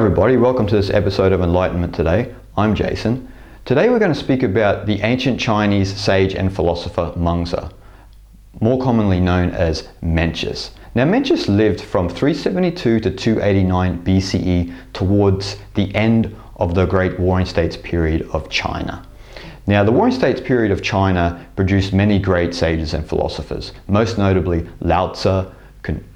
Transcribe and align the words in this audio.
Everybody. 0.00 0.38
Welcome 0.38 0.66
to 0.68 0.76
this 0.76 0.88
episode 0.88 1.30
of 1.30 1.42
Enlightenment 1.42 1.94
Today. 1.94 2.34
I'm 2.56 2.74
Jason. 2.74 3.30
Today, 3.66 3.90
we're 3.90 3.98
going 3.98 4.10
to 4.10 4.18
speak 4.18 4.42
about 4.42 4.86
the 4.86 5.02
ancient 5.02 5.38
Chinese 5.38 5.94
sage 5.94 6.34
and 6.34 6.50
philosopher 6.50 7.12
Mengzi, 7.18 7.70
more 8.62 8.80
commonly 8.80 9.20
known 9.20 9.50
as 9.50 9.88
Mencius. 10.02 10.70
Now, 10.94 11.04
Mencius 11.04 11.48
lived 11.54 11.82
from 11.82 12.08
372 12.08 13.00
to 13.00 13.10
289 13.10 14.02
BCE 14.02 14.74
towards 14.94 15.58
the 15.74 15.94
end 15.94 16.34
of 16.56 16.74
the 16.74 16.86
Great 16.86 17.20
Warring 17.20 17.44
States 17.44 17.76
period 17.76 18.22
of 18.32 18.48
China. 18.48 19.06
Now, 19.66 19.84
the 19.84 19.92
Warring 19.92 20.14
States 20.14 20.40
period 20.40 20.72
of 20.72 20.80
China 20.80 21.46
produced 21.56 21.92
many 21.92 22.18
great 22.18 22.54
sages 22.54 22.94
and 22.94 23.06
philosophers, 23.06 23.72
most 23.86 24.16
notably 24.16 24.66
Lao 24.80 25.12
Tzu, 25.12 25.44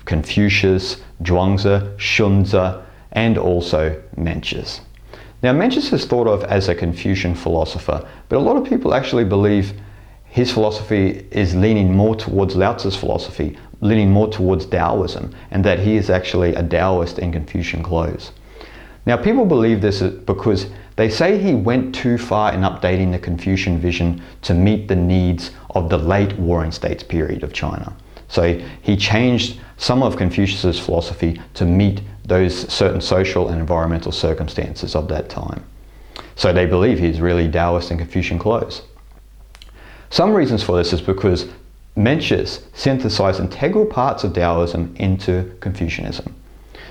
Confucius, 0.07 1.03
Zhuangzi, 1.23 1.97
Xunzi, 1.99 2.83
and 3.15 3.39
also 3.39 4.01
Mencius. 4.17 4.81
Now, 5.43 5.53
Mencius 5.53 5.93
is 5.93 6.07
thought 6.07 6.27
of 6.27 6.43
as 6.45 6.69
a 6.69 6.75
Confucian 6.75 7.35
philosopher, 7.35 8.07
but 8.29 8.37
a 8.37 8.41
lot 8.41 8.57
of 8.57 8.65
people 8.65 8.95
actually 8.95 9.25
believe 9.25 9.75
his 10.25 10.51
philosophy 10.51 11.27
is 11.31 11.55
leaning 11.55 11.95
more 11.95 12.17
towards 12.17 12.57
Lao 12.57 12.75
Tzu's 12.75 12.97
philosophy, 12.97 13.57
leaning 13.81 14.11
more 14.11 14.29
towards 14.29 14.67
Taoism, 14.67 15.35
and 15.51 15.65
that 15.65 15.79
he 15.79 15.97
is 15.97 16.11
actually 16.11 16.55
a 16.55 16.63
Taoist 16.63 17.19
in 17.19 17.31
Confucian 17.31 17.83
clothes. 17.83 18.33
Now, 19.07 19.17
people 19.17 19.45
believe 19.45 19.81
this 19.81 20.01
because 20.01 20.67
they 20.97 21.11
say 21.11 21.39
he 21.39 21.55
went 21.55 21.95
too 21.95 22.17
far 22.17 22.53
in 22.53 22.61
updating 22.61 23.13
the 23.13 23.19
Confucian 23.19 23.79
vision 23.79 24.23
to 24.43 24.55
meet 24.55 24.89
the 24.89 24.97
needs 24.97 25.51
of 25.71 25.91
the 25.91 25.99
late 25.99 26.33
Warring 26.39 26.73
States 26.73 27.03
period 27.03 27.43
of 27.43 27.53
China. 27.53 27.95
So 28.29 28.61
he 28.81 28.97
changed 28.97 29.61
some 29.77 30.03
of 30.03 30.17
Confucius's 30.17 30.81
philosophy 30.81 31.41
to 31.55 31.65
meet 31.65 32.01
those 32.25 32.73
certain 32.73 33.01
social 33.01 33.49
and 33.49 33.61
environmental 33.61 34.13
circumstances 34.13 34.95
of 34.95 35.09
that 35.09 35.29
time. 35.29 35.65
So 36.37 36.53
they 36.53 36.67
believe 36.67 36.99
he's 36.99 37.21
really 37.21 37.51
Taoist 37.51 37.91
and 37.91 38.01
Confucian 38.01 38.39
clothes. 38.39 38.83
Some 40.11 40.33
reasons 40.33 40.63
for 40.63 40.77
this 40.77 40.93
is 40.93 41.01
because 41.01 41.47
Mencius 41.97 42.63
synthesized 42.73 43.41
integral 43.41 43.87
parts 43.87 44.25
of 44.25 44.33
Taoism 44.33 44.95
into 44.99 45.55
Confucianism. 45.61 46.35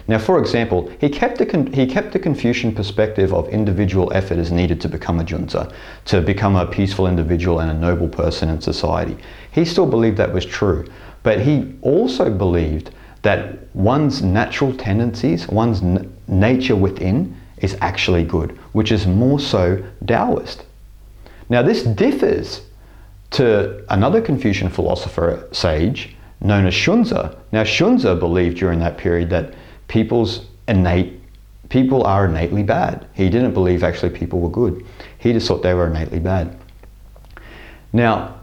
Now, 0.08 0.17
for 0.17 0.38
example, 0.38 0.92
he 1.00 1.09
kept, 1.09 1.38
the, 1.38 1.70
he 1.73 1.86
kept 1.86 2.12
the 2.12 2.20
Confucian 2.20 2.75
perspective 2.75 3.34
of 3.34 3.47
individual 3.47 4.12
effort 4.14 4.38
as 4.38 4.52
needed 4.52 4.81
to 4.81 4.90
become 4.90 5.20
a 5.20 5.23
junzi, 5.23 5.72
to 6.06 6.22
become 6.22 6.58
a 6.58 6.66
peaceful 6.66 7.08
individual 7.08 7.59
and 7.59 7.72
a 7.72 7.73
noble 7.73 8.09
person 8.09 8.50
in 8.50 8.59
society. 8.59 9.16
He 9.52 9.64
still 9.64 9.86
believed 9.86 10.18
that 10.18 10.34
was 10.34 10.45
true, 10.45 10.86
but 11.23 11.40
he 11.40 11.73
also 11.81 12.30
believed 12.30 12.92
that 13.24 13.76
one's 13.76 14.22
natural 14.22 14.76
tendencies, 14.76 15.48
one's 15.48 15.82
n- 15.82 16.16
nature 16.28 16.76
within, 16.76 17.36
is 17.58 17.78
actually 17.82 18.24
good, 18.24 18.52
which 18.74 18.92
is 18.92 19.08
more 19.08 19.40
so 19.40 19.84
Taoist. 20.06 20.66
Now, 21.50 21.62
this 21.62 21.84
differs 21.84 22.62
to 23.32 23.84
another 23.90 24.22
Confucian 24.22 24.70
philosopher, 24.70 25.48
sage, 25.52 26.16
known 26.42 26.66
as 26.66 26.74
Xunzi. 26.74 27.36
Now, 27.52 27.64
Xunzi 27.64 28.20
believed 28.20 28.58
during 28.58 28.80
that 28.80 28.98
period 28.98 29.30
that 29.32 29.54
people's 29.88 30.46
innate 30.68 31.20
people 31.70 32.03
are 32.03 32.26
innately 32.26 32.62
bad. 32.62 33.08
He 33.14 33.30
didn't 33.30 33.53
believe 33.53 33.84
actually 33.84 34.12
people 34.12 34.40
were 34.40 34.50
good. 34.50 34.86
He 35.18 35.34
just 35.34 35.47
thought 35.47 35.64
they 35.64 35.74
were 35.74 35.88
innately 35.88 36.20
bad. 36.20 36.56
Now, 37.92 38.36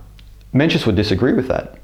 Mencius 0.53 0.85
would 0.87 0.97
disagree 0.97 1.33
with 1.33 1.47
that. 1.49 1.79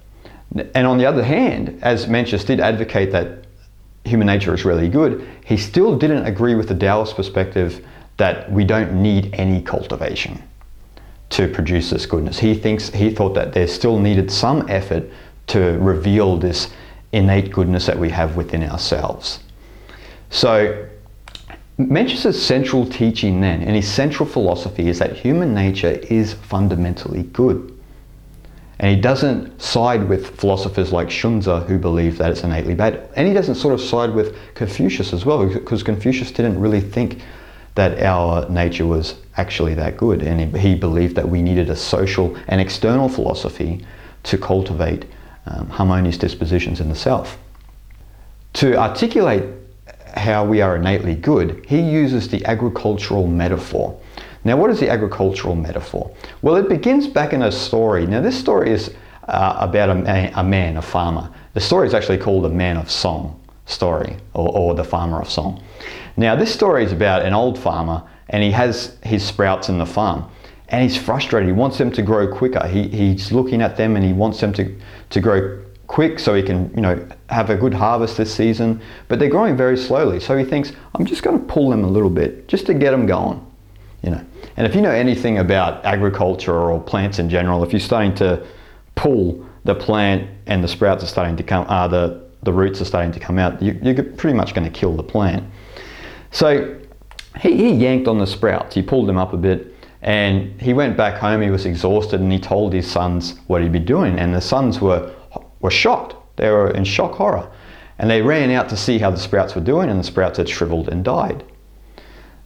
And 0.55 0.87
on 0.87 0.99
the 0.99 1.07
other 1.07 1.25
hand, 1.25 1.79
as 1.83 2.07
Mencius 2.07 2.45
did 2.45 2.61
advocate 2.61 3.13
that 3.13 3.47
human 4.05 4.27
nature 4.27 4.55
is 4.55 4.65
really 4.65 4.89
good, 4.89 5.27
he 5.45 5.57
still 5.57 5.99
didn't 5.99 6.27
agree 6.27 6.55
with 6.55 6.69
the 6.69 6.75
Taoist 6.75 7.17
perspective 7.17 7.85
that 8.17 8.51
we 8.51 8.65
don't 8.65 9.03
need 9.03 9.35
any 9.35 9.61
cultivation 9.61 10.43
to 11.31 11.49
produce 11.49 11.91
this 11.91 12.07
goodness. 12.07 12.39
He 12.39 12.55
thinks 12.55 12.89
he 12.91 13.11
thought 13.11 13.35
that 13.35 13.53
there 13.53 13.67
still 13.67 13.99
needed 13.99 14.31
some 14.31 14.69
effort 14.71 15.11
to 15.49 15.79
reveal 15.79 16.37
this 16.37 16.71
innate 17.13 17.53
goodness 17.53 17.87
that 17.87 17.99
we 17.99 18.11
have 18.11 18.37
within 18.37 18.63
ourselves. 18.63 19.41
So 20.31 20.87
Mencius' 21.79 22.35
central 22.35 22.87
teaching 22.87 23.41
then 23.41 23.63
and 23.63 23.77
his 23.77 23.89
central 23.89 24.29
philosophy 24.29 24.89
is 24.89 24.99
that 24.99 25.15
human 25.15 25.55
nature 25.55 25.99
is 26.11 26.33
fundamentally 26.33 27.25
good. 27.25 27.76
And 28.79 28.95
he 28.95 29.01
doesn't 29.01 29.61
side 29.61 30.07
with 30.07 30.39
philosophers 30.39 30.93
like 30.93 31.09
Xunzi 31.09 31.67
who 31.67 31.79
believe 31.79 32.19
that 32.19 32.31
it's 32.31 32.43
innately 32.43 32.75
bad. 32.75 33.09
And 33.17 33.27
he 33.27 33.33
doesn't 33.33 33.55
sort 33.55 33.73
of 33.73 33.81
side 33.81 34.15
with 34.15 34.37
Confucius 34.55 35.13
as 35.13 35.25
well, 35.25 35.47
because 35.49 35.83
Confucius 35.83 36.31
didn't 36.31 36.61
really 36.61 36.83
think 36.83 37.23
that 37.75 38.03
our 38.03 38.49
nature 38.51 38.87
was 38.87 39.15
actually 39.39 39.75
that 39.75 39.97
good. 39.97 40.23
And 40.23 40.55
he 40.57 40.75
believed 40.75 41.17
that 41.17 41.29
we 41.29 41.41
needed 41.41 41.71
a 41.71 41.77
social 41.77 42.37
and 42.49 42.61
external 42.61 43.09
philosophy 43.09 43.85
to 44.25 44.37
cultivate 44.37 45.07
um, 45.47 45.69
harmonious 45.71 46.19
dispositions 46.19 46.81
in 46.81 46.89
the 46.89 46.95
self. 46.95 47.39
To 48.55 48.77
articulate 48.77 49.45
how 50.15 50.45
we 50.45 50.61
are 50.61 50.77
innately 50.77 51.15
good, 51.15 51.65
he 51.67 51.81
uses 51.81 52.29
the 52.29 52.45
agricultural 52.45 53.27
metaphor. 53.27 53.99
Now, 54.47 54.57
what 54.57 54.71
is 54.71 54.79
the 54.79 54.89
agricultural 54.89 55.57
metaphor? 55.57 56.09
Well, 56.41 56.55
it 56.55 56.69
begins 56.69 57.09
back 57.09 57.33
in 57.33 57.43
a 57.43 57.51
story. 57.51 58.07
Now, 58.07 58.21
this 58.21 58.39
story 58.39 58.71
is 58.71 58.95
uh, 59.27 59.57
about 59.59 59.91
a 59.91 59.95
man, 59.97 60.33
a 60.37 60.45
man, 60.45 60.77
a 60.77 60.83
farmer. 60.83 61.29
The 61.55 61.61
story 61.61 61.89
is 61.89 61.95
actually 61.95 62.19
called 62.19 62.45
the 62.45 62.51
Man 62.51 62.77
of 62.77 62.89
Song 62.89 63.41
story, 63.65 64.17
or, 64.35 64.57
or 64.57 64.75
the 64.75 64.85
Farmer 64.85 65.21
of 65.21 65.29
Song. 65.29 65.61
Now, 66.17 66.37
this 66.37 66.55
story 66.55 66.85
is 66.85 66.93
about 66.93 67.23
an 67.23 67.35
old 67.35 67.59
farmer, 67.59 68.05
and 68.31 68.41
he 68.41 68.53
has 68.53 68.97
his 69.03 69.25
sprouts 69.25 69.69
in 69.69 69.79
the 69.79 69.87
farm, 69.87 70.25
and 70.69 70.81
he's 70.81 70.97
frustrated. 70.97 71.49
He 71.49 71.53
wants 71.53 71.77
them 71.77 71.91
to 71.91 72.03
grow 72.03 72.33
quicker. 72.33 72.69
He, 72.69 72.87
he's 72.87 73.33
looking 73.33 73.61
at 73.61 73.77
them, 73.77 73.97
and 73.97 74.05
he 74.05 74.13
wants 74.13 74.39
them 74.39 74.53
to, 74.53 74.73
to 75.11 75.21
grow 75.21 75.61
quick 75.89 76.21
so 76.21 76.35
he 76.35 76.45
can, 76.45 76.73
you 76.73 76.83
know, 76.83 77.05
have 77.31 77.51
a 77.51 77.57
good 77.57 77.75
harvest 77.75 78.17
this 78.17 78.33
season. 78.33 78.81
But 79.09 79.19
they're 79.19 79.29
growing 79.29 79.57
very 79.57 79.77
slowly, 79.77 80.21
so 80.21 80.37
he 80.37 80.45
thinks, 80.45 80.71
I'm 80.95 81.05
just 81.05 81.25
going 81.25 81.37
to 81.37 81.45
pull 81.47 81.69
them 81.69 81.83
a 81.83 81.89
little 81.89 82.11
bit, 82.11 82.47
just 82.47 82.67
to 82.67 82.75
get 82.75 82.93
them 82.93 83.07
going 83.07 83.45
you 84.07 84.13
know. 84.13 84.25
And 84.57 84.67
if 84.67 84.75
you 84.75 84.81
know 84.81 84.91
anything 84.91 85.39
about 85.39 85.85
agriculture 85.85 86.55
or 86.55 86.81
plants 86.81 87.19
in 87.19 87.29
general, 87.29 87.63
if 87.63 87.73
you're 87.73 87.81
starting 87.81 88.15
to 88.17 88.47
pull 88.95 89.47
the 89.65 89.75
plant 89.75 90.29
and 90.47 90.63
the 90.63 90.69
sprouts 90.69 91.05
are 91.05 91.09
starting 91.09 91.37
to 91.37 91.43
come, 91.43 91.67
uh, 91.69 91.89
the, 91.89 92.25
the 92.43 92.53
roots 92.53 92.81
are 92.81 92.87
starting 92.87 93.13
to 93.13 93.21
come 93.21 93.39
out, 93.39 93.61
you, 93.61 93.79
you're 93.83 94.03
pretty 94.03 94.37
much 94.37 94.55
going 94.55 94.71
to 94.71 94.79
kill 94.79 94.97
the 94.97 95.03
plant. 95.03 95.45
So 96.31 96.79
he, 97.41 97.57
he 97.57 97.73
yanked 97.73 98.09
on 98.09 98.19
the 98.19 98.27
sprouts, 98.27 98.75
he 98.75 98.83
pulled 98.83 99.09
them 99.09 99.19
up 99.19 99.33
a 99.33 99.37
bit, 99.37 99.75
and 100.03 100.61
he 100.61 100.73
went 100.73 100.97
back 100.97 101.19
home. 101.19 101.43
He 101.43 101.51
was 101.51 101.67
exhausted, 101.67 102.21
and 102.21 102.31
he 102.31 102.39
told 102.39 102.73
his 102.73 102.91
sons 102.91 103.39
what 103.49 103.63
he'd 103.63 103.73
be 103.73 103.79
doing. 103.81 104.19
And 104.19 104.35
the 104.35 104.41
sons 104.41 104.81
were 104.81 105.13
were 105.61 105.71
shocked. 105.71 106.15
They 106.37 106.51
were 106.51 106.71
in 106.71 106.85
shock 106.85 107.15
horror, 107.15 107.51
and 107.99 108.09
they 108.09 108.23
ran 108.23 108.51
out 108.51 108.69
to 108.69 108.77
see 108.77 108.99
how 108.99 109.11
the 109.11 109.19
sprouts 109.19 109.55
were 109.55 109.63
doing, 109.63 109.91
and 109.91 109.99
the 109.99 110.05
sprouts 110.05 110.39
had 110.39 110.49
shriveled 110.49 110.89
and 110.89 111.05
died. 111.05 111.45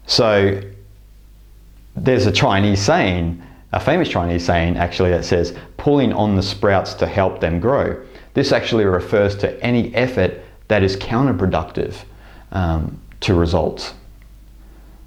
So 0.07 0.61
there's 2.05 2.27
a 2.27 2.33
Chinese 2.33 2.81
saying, 2.81 3.43
a 3.73 3.81
famous 3.81 4.09
Chinese 4.09 4.45
saying 4.45 4.77
actually 4.77 5.11
that 5.11 5.25
says, 5.25 5.57
pulling 5.77 6.13
on 6.13 6.35
the 6.35 6.43
sprouts 6.43 6.95
to 6.95 7.07
help 7.07 7.41
them 7.41 7.61
grow. 7.61 8.05
This 8.35 8.53
actually 8.53 8.85
refers 8.85 9.37
to 9.37 9.63
any 9.63 9.95
effort 9.95 10.41
that 10.69 10.83
is 10.83 10.97
counterproductive 10.97 11.97
um, 12.53 13.01
to 13.21 13.35
results. 13.35 13.95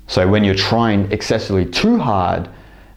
So 0.08 0.28
when 0.28 0.44
you're 0.44 0.56
trying 0.56 1.12
excessively 1.12 1.66
too 1.66 1.98
hard, 1.98 2.50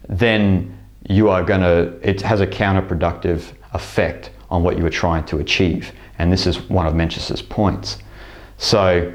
then 0.08 0.76
you 1.08 1.28
are 1.28 1.42
going 1.42 1.60
to, 1.60 1.98
it 2.02 2.20
has 2.22 2.40
a 2.40 2.46
counterproductive 2.46 3.52
effect 3.72 4.30
on 4.50 4.62
what 4.62 4.76
you 4.76 4.82
were 4.82 4.90
trying 4.90 5.24
to 5.26 5.38
achieve. 5.38 5.92
And 6.18 6.32
this 6.32 6.46
is 6.46 6.60
one 6.68 6.86
of 6.86 6.94
Mencius's 6.94 7.42
points. 7.42 7.98
So 8.58 9.14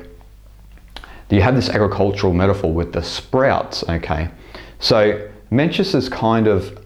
you 1.30 1.42
have 1.42 1.56
this 1.56 1.70
agricultural 1.70 2.34
metaphor 2.34 2.74
with 2.74 2.94
the 2.94 3.02
sprouts, 3.02 3.84
okay? 3.88 4.30
So 4.82 5.30
Mencius 5.52 5.94
is 5.94 6.10
kind 6.10 6.48
of 6.48 6.86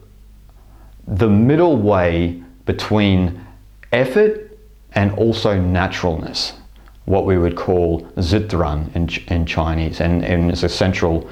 the 1.08 1.30
middle 1.30 1.78
way 1.78 2.44
between 2.66 3.44
effort 3.94 4.58
and 4.92 5.14
also 5.14 5.60
naturalness, 5.60 6.54
what 7.06 7.26
we 7.26 7.38
would 7.38 7.56
call 7.56 8.02
ziran 8.18 8.94
in, 8.96 9.10
in 9.34 9.46
Chinese, 9.46 10.02
and, 10.02 10.26
and 10.26 10.52
is 10.52 10.64
a 10.64 10.70
central 10.70 11.30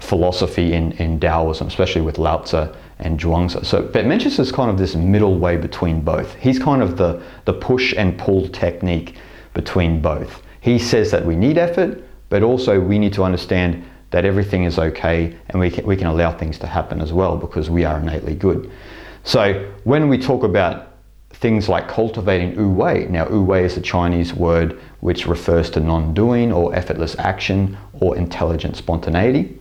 philosophy 0.00 0.72
in, 0.72 0.92
in 0.92 1.20
Taoism, 1.20 1.66
especially 1.66 2.00
with 2.00 2.18
Lao 2.18 2.38
Tzu 2.38 2.68
and 2.98 3.20
Zhuangzi. 3.20 3.64
So, 3.66 3.82
but 3.82 4.06
Mencius 4.06 4.38
is 4.38 4.50
kind 4.50 4.70
of 4.70 4.78
this 4.78 4.94
middle 4.94 5.38
way 5.38 5.58
between 5.58 6.00
both. 6.00 6.34
He's 6.36 6.58
kind 6.58 6.82
of 6.82 6.96
the, 6.96 7.22
the 7.44 7.52
push 7.52 7.92
and 7.96 8.18
pull 8.18 8.48
technique 8.48 9.16
between 9.52 10.00
both. 10.00 10.42
He 10.60 10.78
says 10.78 11.10
that 11.10 11.26
we 11.26 11.36
need 11.36 11.58
effort, 11.58 12.02
but 12.30 12.42
also 12.42 12.80
we 12.80 12.98
need 12.98 13.12
to 13.12 13.24
understand 13.24 13.84
that 14.12 14.24
everything 14.24 14.64
is 14.64 14.78
okay 14.78 15.36
and 15.48 15.60
we 15.60 15.70
can, 15.70 15.84
we 15.84 15.96
can 15.96 16.06
allow 16.06 16.32
things 16.32 16.58
to 16.60 16.66
happen 16.66 17.00
as 17.00 17.12
well 17.12 17.36
because 17.36 17.68
we 17.68 17.84
are 17.84 17.98
innately 17.98 18.34
good. 18.34 18.70
So 19.24 19.70
when 19.84 20.08
we 20.08 20.18
talk 20.18 20.44
about 20.44 20.92
things 21.42 21.68
like 21.68 21.88
cultivating 21.88 22.54
wu 22.54 22.68
wei. 22.70 23.06
Now, 23.10 23.28
wu 23.28 23.42
wei 23.42 23.64
is 23.64 23.76
a 23.76 23.80
Chinese 23.80 24.32
word 24.32 24.78
which 25.00 25.26
refers 25.26 25.70
to 25.70 25.80
non 25.80 26.14
doing 26.14 26.52
or 26.52 26.72
effortless 26.74 27.16
action 27.18 27.76
or 28.00 28.16
intelligent 28.16 28.76
spontaneity. 28.76 29.58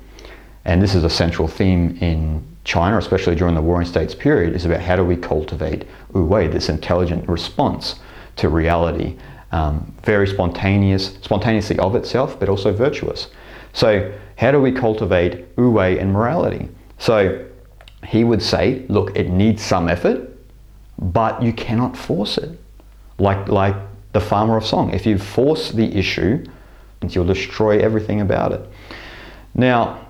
And 0.63 0.79
this 0.79 0.93
is 0.93 1.03
a 1.03 1.09
central 1.09 1.47
theme 1.47 1.97
in 1.99 2.45
China, 2.65 2.99
especially 2.99 3.35
during 3.35 3.55
the 3.55 3.61
Warring 3.63 3.87
States 3.87 4.13
period, 4.13 4.53
is 4.53 4.63
about 4.63 4.81
how 4.81 4.95
do 4.95 5.03
we 5.03 5.15
cultivate 5.15 5.87
wu 6.13 6.23
wei, 6.23 6.47
this 6.47 6.69
intelligent 6.69 7.27
response 7.27 7.99
to 8.35 8.47
reality. 8.47 9.17
Um, 9.51 9.93
very 10.03 10.27
spontaneous, 10.27 11.17
spontaneously 11.21 11.79
of 11.79 11.95
itself, 11.95 12.39
but 12.39 12.47
also 12.47 12.71
virtuous. 12.71 13.27
So, 13.73 14.11
how 14.37 14.51
do 14.51 14.59
we 14.59 14.71
cultivate 14.71 15.45
wu 15.57 15.71
wei 15.71 15.99
and 15.99 16.11
morality? 16.11 16.69
So, 16.97 17.45
he 18.05 18.23
would 18.23 18.41
say, 18.41 18.85
look, 18.89 19.15
it 19.15 19.29
needs 19.29 19.61
some 19.61 19.87
effort, 19.87 20.29
but 20.97 21.41
you 21.41 21.53
cannot 21.53 21.95
force 21.95 22.37
it. 22.37 22.59
Like, 23.17 23.47
like 23.47 23.75
the 24.13 24.19
farmer 24.19 24.57
of 24.57 24.65
song. 24.65 24.91
If 24.91 25.05
you 25.05 25.17
force 25.17 25.71
the 25.71 25.95
issue, 25.95 26.43
you'll 27.07 27.25
destroy 27.25 27.79
everything 27.79 28.21
about 28.21 28.51
it. 28.51 28.67
Now, 29.53 30.07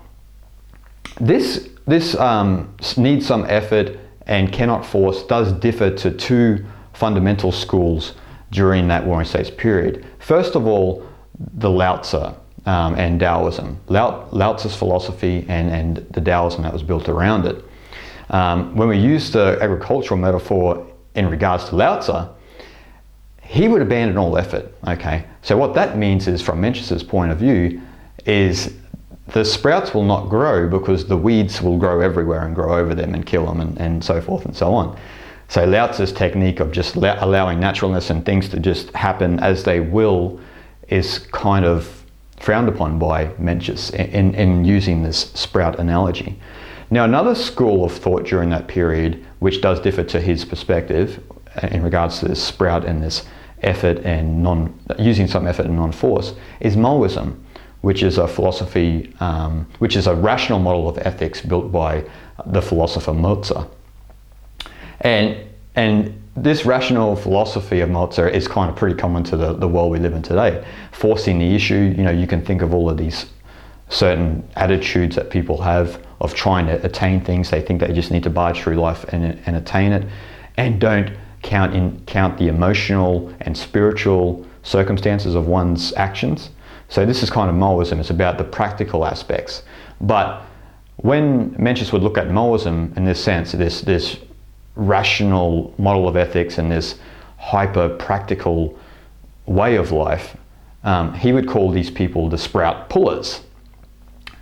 this, 1.19 1.69
this 1.85 2.15
um, 2.15 2.73
needs 2.97 3.25
some 3.25 3.45
effort 3.47 3.97
and 4.27 4.51
cannot 4.51 4.85
force 4.85 5.23
does 5.23 5.51
differ 5.53 5.91
to 5.91 6.11
two 6.11 6.65
fundamental 6.93 7.51
schools 7.51 8.13
during 8.51 8.87
that 8.87 9.05
Warring 9.05 9.25
States 9.25 9.49
period. 9.49 10.05
First 10.19 10.55
of 10.55 10.65
all, 10.67 11.05
the 11.53 11.69
Lao 11.69 11.97
Tzu 11.97 12.33
um, 12.65 12.95
and 12.95 13.19
Taoism. 13.19 13.79
Lao, 13.87 14.27
Lao 14.31 14.55
Tzu's 14.55 14.75
philosophy 14.75 15.45
and, 15.47 15.69
and 15.69 15.97
the 16.11 16.21
Taoism 16.21 16.63
that 16.63 16.73
was 16.73 16.83
built 16.83 17.09
around 17.09 17.45
it. 17.45 17.63
Um, 18.29 18.75
when 18.75 18.87
we 18.87 18.97
use 18.97 19.31
the 19.31 19.57
agricultural 19.61 20.19
metaphor 20.19 20.87
in 21.15 21.29
regards 21.29 21.65
to 21.69 21.75
Lao 21.75 21.99
Tzu, 21.99 22.27
he 23.41 23.67
would 23.67 23.81
abandon 23.81 24.17
all 24.17 24.37
effort. 24.37 24.73
Okay, 24.87 25.25
so 25.41 25.57
what 25.57 25.73
that 25.73 25.97
means 25.97 26.27
is, 26.27 26.41
from 26.41 26.61
Mencius's 26.61 27.03
point 27.03 27.31
of 27.31 27.37
view, 27.37 27.81
is 28.25 28.73
the 29.33 29.43
sprouts 29.43 29.93
will 29.93 30.05
not 30.05 30.29
grow 30.29 30.69
because 30.69 31.05
the 31.07 31.17
weeds 31.17 31.61
will 31.61 31.77
grow 31.77 31.99
everywhere 32.01 32.45
and 32.45 32.55
grow 32.55 32.77
over 32.77 32.95
them 32.95 33.13
and 33.13 33.25
kill 33.25 33.45
them 33.45 33.59
and, 33.59 33.77
and 33.79 34.03
so 34.03 34.21
forth 34.21 34.45
and 34.45 34.55
so 34.55 34.73
on. 34.73 34.97
So 35.47 35.65
Lao 35.65 35.87
Tzu's 35.87 36.13
technique 36.13 36.61
of 36.61 36.71
just 36.71 36.95
allowing 36.95 37.59
naturalness 37.59 38.09
and 38.09 38.25
things 38.25 38.47
to 38.49 38.59
just 38.59 38.89
happen 38.91 39.39
as 39.39 39.63
they 39.63 39.81
will 39.81 40.39
is 40.87 41.19
kind 41.19 41.65
of 41.65 42.00
frowned 42.41 42.67
upon 42.67 42.97
by 42.97 43.27
Mencius 43.39 43.93
in, 43.93 44.33
in 44.33 44.65
using 44.65 45.03
this 45.03 45.31
sprout 45.33 45.79
analogy. 45.79 46.39
Now, 46.89 47.05
another 47.05 47.35
school 47.35 47.85
of 47.85 47.93
thought 47.93 48.25
during 48.25 48.49
that 48.49 48.67
period, 48.67 49.25
which 49.39 49.61
does 49.61 49.79
differ 49.79 50.03
to 50.03 50.19
his 50.19 50.43
perspective 50.43 51.23
uh, 51.61 51.67
in 51.67 51.83
regards 51.83 52.19
to 52.19 52.27
this 52.27 52.43
sprout 52.43 52.83
and 52.83 53.01
this 53.01 53.25
effort 53.61 53.99
and 53.99 54.43
non, 54.43 54.77
using 54.97 55.27
some 55.27 55.47
effort 55.47 55.67
and 55.67 55.75
non-force, 55.75 56.33
is 56.59 56.75
Mohism, 56.75 57.39
which 57.81 58.03
is 58.03 58.17
a 58.17 58.27
philosophy, 58.27 59.13
um, 59.19 59.67
which 59.79 59.95
is 59.95 60.07
a 60.07 60.15
rational 60.15 60.59
model 60.59 60.89
of 60.89 60.97
ethics 60.97 61.41
built 61.41 61.71
by 61.71 62.03
the 62.45 62.61
philosopher 62.61 63.13
Mozi. 63.13 63.69
And, 65.01 65.37
and 65.75 66.20
this 66.35 66.65
rational 66.65 67.15
philosophy 67.15 67.81
of 67.81 67.89
Mozi 67.89 68.31
is 68.31 68.47
kind 68.47 68.69
of 68.69 68.75
pretty 68.75 68.95
common 68.95 69.23
to 69.25 69.37
the, 69.37 69.53
the 69.53 69.67
world 69.67 69.91
we 69.91 69.99
live 69.99 70.13
in 70.13 70.21
today. 70.21 70.65
Forcing 70.91 71.39
the 71.39 71.55
issue, 71.55 71.93
you 71.97 72.03
know, 72.03 72.11
you 72.11 72.25
can 72.25 72.43
think 72.43 72.61
of 72.61 72.73
all 72.73 72.89
of 72.89 72.97
these 72.97 73.25
certain 73.89 74.47
attitudes 74.55 75.15
that 75.17 75.29
people 75.29 75.61
have 75.61 76.01
of 76.21 76.33
trying 76.33 76.67
to 76.67 76.83
attain 76.85 77.19
things. 77.19 77.49
They 77.49 77.61
think 77.61 77.81
they 77.81 77.91
just 77.91 78.11
need 78.11 78.23
to 78.23 78.29
barge 78.29 78.61
through 78.61 78.75
life 78.75 79.03
and, 79.09 79.41
and 79.45 79.55
attain 79.57 79.91
it, 79.91 80.07
and 80.55 80.79
don't 80.79 81.11
count 81.41 81.73
in 81.73 81.99
count 82.05 82.37
the 82.37 82.47
emotional 82.47 83.33
and 83.41 83.57
spiritual 83.57 84.45
circumstances 84.63 85.35
of 85.35 85.47
one's 85.47 85.91
actions. 85.93 86.51
So 86.87 87.05
this 87.05 87.23
is 87.23 87.29
kind 87.29 87.49
of 87.49 87.55
Mohism. 87.55 87.99
It's 87.99 88.09
about 88.09 88.37
the 88.37 88.43
practical 88.43 89.05
aspects. 89.05 89.63
But 89.99 90.43
when 90.97 91.51
Mencius 91.55 91.91
would 91.91 92.03
look 92.03 92.17
at 92.17 92.27
Mohism 92.27 92.95
in 92.95 93.03
this 93.03 93.21
sense, 93.21 93.51
this 93.51 93.81
this 93.81 94.17
rational 94.75 95.73
model 95.77 96.07
of 96.07 96.15
ethics 96.15 96.57
and 96.57 96.71
this 96.71 96.95
hyper 97.37 97.89
practical 97.89 98.77
way 99.45 99.75
of 99.75 99.91
life, 99.91 100.37
um, 100.83 101.13
he 101.13 101.33
would 101.33 101.47
call 101.47 101.71
these 101.71 101.91
people 101.91 102.29
the 102.29 102.37
sprout 102.37 102.89
pullers. 102.89 103.41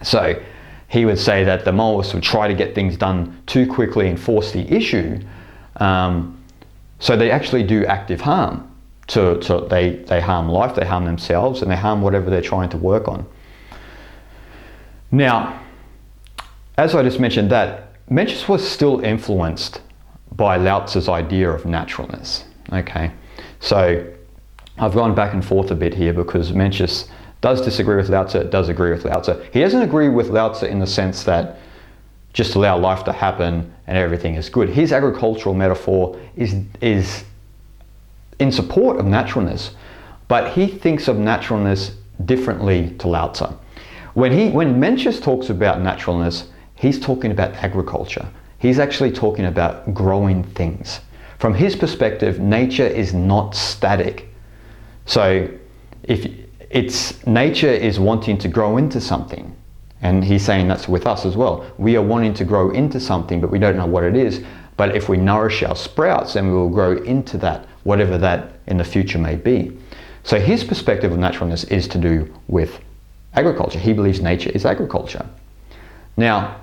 So 0.02 0.42
he 0.88 1.06
would 1.06 1.20
say 1.20 1.44
that 1.44 1.66
the 1.66 1.72
Mohists 1.72 2.14
would 2.14 2.24
try 2.24 2.48
to 2.48 2.54
get 2.54 2.74
things 2.74 2.98
done 2.98 3.42
too 3.46 3.68
quickly 3.68 4.08
and 4.10 4.20
force 4.20 4.52
the 4.52 4.72
issue. 4.74 5.20
Um, 5.78 6.42
so 7.00 7.16
they 7.16 7.32
actually 7.32 7.64
do 7.64 7.86
active 7.86 8.22
harm. 8.22 8.66
To, 9.08 9.40
to, 9.40 9.66
they, 9.68 9.96
they 10.08 10.22
harm 10.22 10.50
life, 10.50 10.76
they 10.76 10.86
harm 10.86 11.06
themselves, 11.06 11.64
and 11.64 11.72
they 11.72 11.76
harm 11.76 12.04
whatever 12.04 12.30
they're 12.30 12.44
trying 12.44 12.70
to 12.70 12.78
work 12.78 13.08
on. 13.08 13.26
Now, 15.12 15.60
as 16.78 16.94
I 16.94 17.02
just 17.02 17.20
mentioned, 17.20 17.50
that 17.50 18.06
Mencius 18.08 18.48
was 18.48 18.68
still 18.68 19.00
influenced 19.00 19.82
by 20.40 20.56
Lao 20.56 20.86
Tzu's 20.86 21.10
idea 21.10 21.52
of 21.52 21.66
naturalness. 21.66 22.46
Okay, 22.72 23.12
so 23.60 24.08
I've 24.78 24.94
gone 24.94 25.14
back 25.14 25.34
and 25.34 25.44
forth 25.44 25.70
a 25.70 25.76
bit 25.76 25.94
here 25.94 26.14
because 26.14 26.54
Mencius 26.54 27.10
does 27.42 27.62
disagree 27.62 27.98
with 27.98 28.08
Lao 28.08 28.24
Tzu, 28.24 28.46
does 28.46 28.70
agree 28.70 28.92
with 28.92 29.04
Lao 29.04 29.20
Tzu. 29.20 29.34
He 29.52 29.60
doesn't 29.60 29.82
agree 29.82 30.08
with 30.08 30.30
Lao 30.30 30.50
Tzu 30.50 30.66
in 30.66 30.80
the 30.80 30.88
sense 30.88 31.24
that 31.26 31.60
just 32.32 32.56
allow 32.56 32.78
life 32.78 33.04
to 33.04 33.12
happen 33.12 33.74
and 33.86 33.98
everything 33.98 34.36
is 34.36 34.50
good. 34.50 34.70
His 34.70 34.94
agricultural 34.94 35.56
metaphor 35.56 36.18
is, 36.38 36.56
is 36.80 37.26
in 38.40 38.50
support 38.50 38.98
of 38.98 39.06
naturalness, 39.06 39.76
but 40.30 40.54
he 40.54 40.68
thinks 40.68 41.10
of 41.10 41.18
naturalness 41.18 41.98
differently 42.24 42.96
to 43.00 43.10
Lao 43.10 43.28
Tzu. 43.28 43.48
When, 44.14 44.32
he, 44.32 44.52
when 44.52 44.80
Mencius 44.80 45.22
talks 45.22 45.50
about 45.50 45.82
naturalness, 45.82 46.48
he's 46.76 46.98
talking 46.98 47.32
about 47.32 47.56
agriculture. 47.56 48.30
He's 48.60 48.78
actually 48.78 49.12
talking 49.12 49.46
about 49.46 49.94
growing 49.94 50.44
things. 50.44 51.00
From 51.38 51.54
his 51.54 51.76
perspective, 51.76 52.40
nature 52.40 52.86
is 52.86 53.14
not 53.14 53.56
static. 53.56 54.30
So 55.06 55.50
if 56.04 56.28
it's 56.70 57.26
nature 57.26 57.70
is 57.70 58.00
wanting 58.00 58.38
to 58.40 58.48
grow 58.48 58.78
into 58.78 59.02
something, 59.02 59.56
and 60.02 60.24
he's 60.24 60.46
saying 60.46 60.68
that's 60.68 60.88
with 60.88 61.08
us 61.08 61.26
as 61.26 61.36
well. 61.36 61.66
We 61.78 61.96
are 61.98 62.02
wanting 62.02 62.34
to 62.36 62.46
grow 62.46 62.72
into 62.72 63.00
something, 63.00 63.42
but 63.42 63.50
we 63.50 63.60
don't 63.60 63.76
know 63.76 63.86
what 63.86 64.04
it 64.04 64.16
is. 64.16 64.44
But 64.78 64.96
if 64.96 65.10
we 65.10 65.18
nourish 65.18 65.62
our 65.64 65.76
sprouts, 65.76 66.34
then 66.34 66.48
we 66.48 66.54
will 66.54 66.70
grow 66.70 66.98
into 66.98 67.38
that, 67.40 67.68
whatever 67.84 68.18
that 68.18 68.54
in 68.68 68.78
the 68.78 68.84
future 68.86 69.18
may 69.18 69.36
be. 69.36 69.78
So 70.24 70.40
his 70.40 70.64
perspective 70.64 71.12
of 71.12 71.18
naturalness 71.18 71.66
is 71.66 71.88
to 71.90 71.98
do 71.98 72.34
with 72.48 72.80
agriculture. 73.34 73.80
He 73.80 73.94
believes 73.94 74.22
nature 74.22 74.52
is 74.52 74.66
agriculture. 74.66 75.28
Now, 76.16 76.59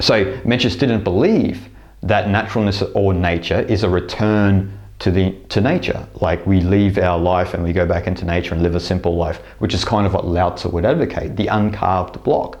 so 0.00 0.24
Mencius 0.42 0.78
didn't 0.78 1.04
believe 1.04 1.68
that 2.02 2.28
naturalness 2.28 2.82
or 2.94 3.14
nature 3.14 3.60
is 3.60 3.84
a 3.84 3.88
return 3.88 4.78
to 4.98 5.10
the 5.10 5.32
to 5.48 5.60
nature. 5.60 6.06
Like 6.20 6.46
we 6.46 6.60
leave 6.60 6.98
our 6.98 7.18
life 7.18 7.54
and 7.54 7.62
we 7.62 7.72
go 7.72 7.86
back 7.86 8.06
into 8.06 8.24
nature 8.24 8.54
and 8.54 8.62
live 8.62 8.74
a 8.74 8.80
simple 8.80 9.16
life, 9.16 9.38
which 9.58 9.74
is 9.74 9.84
kind 9.84 10.06
of 10.06 10.14
what 10.14 10.26
Lao 10.26 10.50
Tzu 10.50 10.68
would 10.68 10.84
advocate, 10.84 11.36
the 11.36 11.48
uncarved 11.48 12.22
block. 12.22 12.58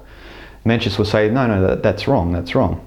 Mencius 0.64 0.98
would 0.98 1.08
say, 1.08 1.28
no, 1.30 1.46
no, 1.46 1.66
that, 1.66 1.82
that's 1.82 2.06
wrong, 2.06 2.32
that's 2.32 2.54
wrong. 2.54 2.84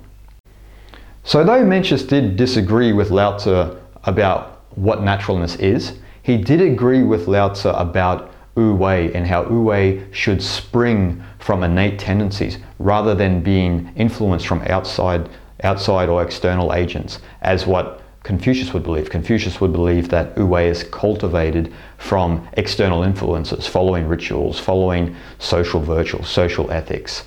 So 1.24 1.44
though 1.44 1.64
Mencius 1.64 2.08
did 2.08 2.36
disagree 2.36 2.94
with 2.94 3.12
Lao 3.12 3.38
Tzu 3.38 3.76
about 4.04 4.62
what 4.76 5.02
naturalness 5.04 5.56
is, 5.56 5.94
he 6.22 6.38
did 6.38 6.62
agree 6.62 7.04
with 7.04 7.28
Lao 7.28 7.50
Tzu 7.50 7.70
about 7.70 8.32
Wu 8.56 8.76
Wei 8.76 9.14
and 9.14 9.26
how 9.26 9.44
Wu 9.44 9.64
Wei 9.64 10.06
should 10.12 10.42
spring 10.42 11.24
from 11.46 11.62
innate 11.62 12.00
tendencies 12.00 12.58
rather 12.80 13.14
than 13.14 13.40
being 13.40 13.94
influenced 13.96 14.48
from 14.48 14.64
outside, 14.64 15.30
outside 15.64 16.10
or 16.10 16.24
external 16.24 16.74
agents, 16.74 17.20
as 17.44 17.68
what 17.68 18.02
Confucius 18.24 18.74
would 18.74 18.82
believe. 18.82 19.12
Confucius 19.12 19.62
would 19.62 19.72
believe 19.72 20.10
that 20.10 20.36
Wu 20.36 20.48
Wei 20.48 20.70
is 20.70 20.84
cultivated 20.86 21.72
from 22.00 22.48
external 22.54 23.04
influences, 23.04 23.68
following 23.68 24.08
rituals, 24.08 24.60
following 24.60 25.16
social 25.38 25.80
virtues, 25.80 26.28
social 26.28 26.72
ethics. 26.72 27.26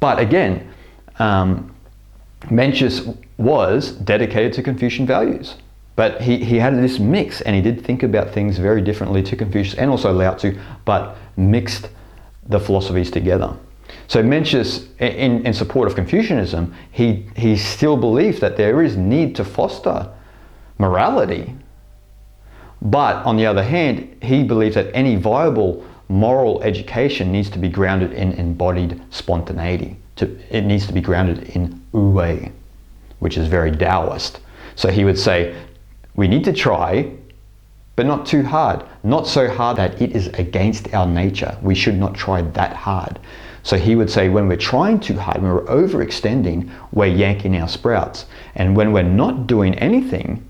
But 0.00 0.18
again, 0.18 0.68
um, 1.20 1.72
Mencius 2.46 3.16
was 3.38 3.92
dedicated 3.92 4.52
to 4.54 4.64
Confucian 4.64 5.06
values. 5.06 5.54
But 5.94 6.20
he, 6.20 6.38
he 6.44 6.56
had 6.56 6.74
this 6.74 6.98
mix 6.98 7.40
and 7.42 7.54
he 7.54 7.62
did 7.62 7.84
think 7.84 8.02
about 8.02 8.32
things 8.32 8.58
very 8.58 8.80
differently 8.80 9.22
to 9.22 9.36
Confucius 9.36 9.78
and 9.78 9.88
also 9.92 10.12
Lao 10.12 10.34
Tzu, 10.34 10.58
but 10.84 11.16
mixed 11.36 11.88
the 12.46 12.60
philosophies 12.60 13.10
together. 13.10 13.56
So 14.06 14.22
Mencius, 14.22 14.86
in, 14.98 15.46
in 15.46 15.52
support 15.52 15.88
of 15.88 15.94
Confucianism, 15.94 16.74
he, 16.90 17.26
he 17.36 17.56
still 17.56 17.96
believed 17.96 18.40
that 18.40 18.56
there 18.56 18.82
is 18.82 18.96
need 18.96 19.34
to 19.36 19.44
foster 19.44 20.12
morality. 20.78 21.54
But 22.82 23.24
on 23.24 23.36
the 23.36 23.46
other 23.46 23.62
hand, 23.62 24.22
he 24.22 24.42
believes 24.42 24.74
that 24.74 24.94
any 24.94 25.16
viable 25.16 25.84
moral 26.08 26.62
education 26.62 27.32
needs 27.32 27.48
to 27.50 27.58
be 27.58 27.68
grounded 27.68 28.12
in 28.12 28.32
embodied 28.32 29.00
spontaneity. 29.10 29.96
To, 30.16 30.38
it 30.50 30.62
needs 30.62 30.86
to 30.86 30.92
be 30.92 31.00
grounded 31.00 31.50
in 31.56 31.82
wu 31.92 32.10
wei, 32.10 32.52
which 33.20 33.38
is 33.38 33.48
very 33.48 33.70
Taoist. 33.70 34.40
So 34.76 34.90
he 34.90 35.04
would 35.04 35.18
say 35.18 35.56
we 36.14 36.28
need 36.28 36.44
to 36.44 36.52
try, 36.52 37.10
but 37.96 38.06
not 38.06 38.26
too 38.26 38.42
hard. 38.42 38.84
Not 39.02 39.26
so 39.26 39.48
hard 39.48 39.76
that 39.76 40.00
it 40.00 40.12
is 40.12 40.28
against 40.28 40.92
our 40.94 41.06
nature. 41.06 41.56
We 41.62 41.74
should 41.74 41.96
not 41.96 42.14
try 42.14 42.42
that 42.42 42.74
hard. 42.74 43.18
So 43.62 43.78
he 43.78 43.96
would 43.96 44.10
say 44.10 44.28
when 44.28 44.46
we're 44.46 44.56
trying 44.56 45.00
too 45.00 45.18
hard, 45.18 45.40
when 45.40 45.50
we're 45.50 45.64
overextending, 45.64 46.70
we're 46.92 47.06
yanking 47.06 47.56
our 47.56 47.68
sprouts. 47.68 48.26
And 48.54 48.76
when 48.76 48.92
we're 48.92 49.02
not 49.02 49.46
doing 49.46 49.74
anything, 49.76 50.46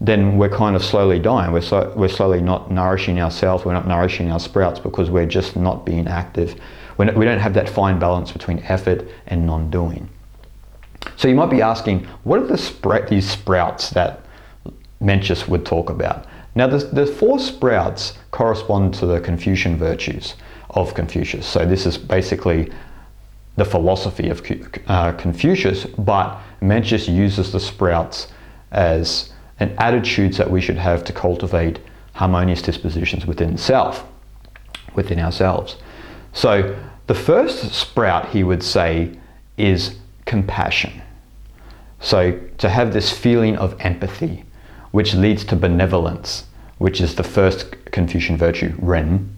then 0.00 0.38
we're 0.38 0.48
kind 0.48 0.76
of 0.76 0.84
slowly 0.84 1.18
dying. 1.18 1.52
We're, 1.52 1.60
so, 1.60 1.92
we're 1.96 2.08
slowly 2.08 2.40
not 2.40 2.70
nourishing 2.70 3.20
ourselves, 3.20 3.64
we're 3.64 3.72
not 3.72 3.86
nourishing 3.86 4.30
our 4.30 4.40
sprouts 4.40 4.80
because 4.80 5.10
we're 5.10 5.26
just 5.26 5.56
not 5.56 5.84
being 5.84 6.06
active. 6.06 6.58
We're 6.96 7.06
not, 7.06 7.16
we 7.16 7.24
don't 7.24 7.38
have 7.38 7.54
that 7.54 7.68
fine 7.68 7.98
balance 7.98 8.32
between 8.32 8.60
effort 8.60 9.06
and 9.26 9.46
non 9.46 9.70
doing. 9.70 10.08
So 11.16 11.28
you 11.28 11.34
might 11.34 11.50
be 11.50 11.62
asking, 11.62 12.04
what 12.24 12.40
are 12.40 12.46
the 12.46 12.58
sprout, 12.58 13.08
these 13.08 13.28
sprouts 13.28 13.90
that 13.90 14.20
Mencius 15.02 15.46
would 15.48 15.64
talk 15.64 15.90
about? 15.90 16.26
Now, 16.56 16.66
the, 16.66 16.78
the 16.78 17.06
four 17.06 17.38
sprouts 17.38 18.14
correspond 18.30 18.94
to 18.94 19.06
the 19.06 19.20
Confucian 19.20 19.76
virtues 19.76 20.34
of 20.70 20.94
Confucius. 20.94 21.46
So 21.46 21.66
this 21.66 21.84
is 21.84 21.98
basically 21.98 22.72
the 23.56 23.64
philosophy 23.64 24.30
of 24.30 24.42
uh, 24.88 25.12
Confucius, 25.12 25.84
but 25.84 26.40
Mencius 26.62 27.14
uses 27.14 27.52
the 27.52 27.60
sprouts 27.60 28.28
as 28.72 29.32
an 29.60 29.74
attitudes 29.78 30.38
that 30.38 30.50
we 30.50 30.62
should 30.62 30.78
have 30.78 31.04
to 31.04 31.12
cultivate 31.12 31.78
harmonious 32.14 32.62
dispositions 32.62 33.26
within 33.26 33.58
self, 33.58 34.06
within 34.94 35.18
ourselves. 35.18 35.76
So 36.32 36.74
the 37.06 37.14
first 37.14 37.74
sprout 37.74 38.30
he 38.30 38.42
would 38.42 38.62
say 38.62 39.12
is 39.58 39.96
compassion. 40.24 41.02
So 42.00 42.38
to 42.58 42.68
have 42.70 42.94
this 42.94 43.10
feeling 43.12 43.56
of 43.56 43.78
empathy, 43.80 44.44
which 44.96 45.12
leads 45.12 45.44
to 45.44 45.54
benevolence, 45.54 46.46
which 46.78 47.02
is 47.02 47.16
the 47.16 47.22
first 47.22 47.70
Confucian 47.92 48.34
virtue, 48.38 48.72
Ren. 48.78 49.28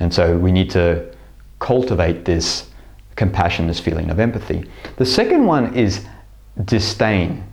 And 0.00 0.12
so 0.12 0.36
we 0.36 0.50
need 0.50 0.68
to 0.70 1.14
cultivate 1.60 2.24
this 2.24 2.68
compassion, 3.14 3.68
this 3.68 3.78
feeling 3.78 4.10
of 4.10 4.18
empathy. 4.18 4.68
The 4.96 5.06
second 5.06 5.46
one 5.46 5.72
is 5.76 6.04
disdain. 6.64 7.44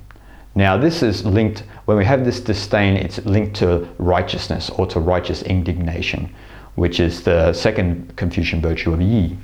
Now, 0.55 0.77
this 0.77 1.03
is 1.03 1.25
linked, 1.25 1.59
when 1.85 1.95
we 1.95 2.05
have 2.05 2.25
this 2.25 2.39
disdain, 2.39 2.97
it's 2.97 3.23
linked 3.23 3.55
to 3.57 3.87
righteousness 3.99 4.71
or 4.71 4.87
to 4.87 4.99
righteous 4.99 5.43
indignation, 5.43 6.33
which 6.73 6.99
is 6.99 7.21
the 7.21 7.53
second 7.53 8.15
Confucian 8.15 8.61
virtue 8.61 8.93
of 8.93 8.99
Yi. 8.99 9.37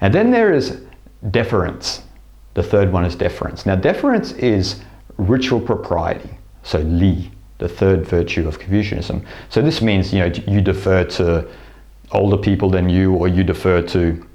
And 0.00 0.12
then 0.12 0.32
there 0.32 0.52
is 0.52 0.80
deference. 1.30 2.02
The 2.54 2.64
third 2.64 2.90
one 2.90 3.04
is 3.04 3.14
deference. 3.14 3.64
Now, 3.64 3.76
deference 3.76 4.32
is 4.32 4.82
ritual 5.18 5.60
propriety, 5.60 6.30
so 6.62 6.78
Li, 6.78 7.30
the 7.58 7.68
third 7.68 8.06
virtue 8.06 8.46
of 8.48 8.58
Confucianism. 8.58 9.24
So 9.48 9.62
this 9.62 9.82
means, 9.82 10.12
you 10.12 10.20
know, 10.20 10.32
you 10.46 10.60
defer 10.60 11.04
to 11.04 11.48
older 12.12 12.36
people 12.36 12.70
than 12.70 12.88
you, 12.88 13.14
or 13.14 13.28
you 13.28 13.42
defer 13.44 13.82
to 13.82 14.26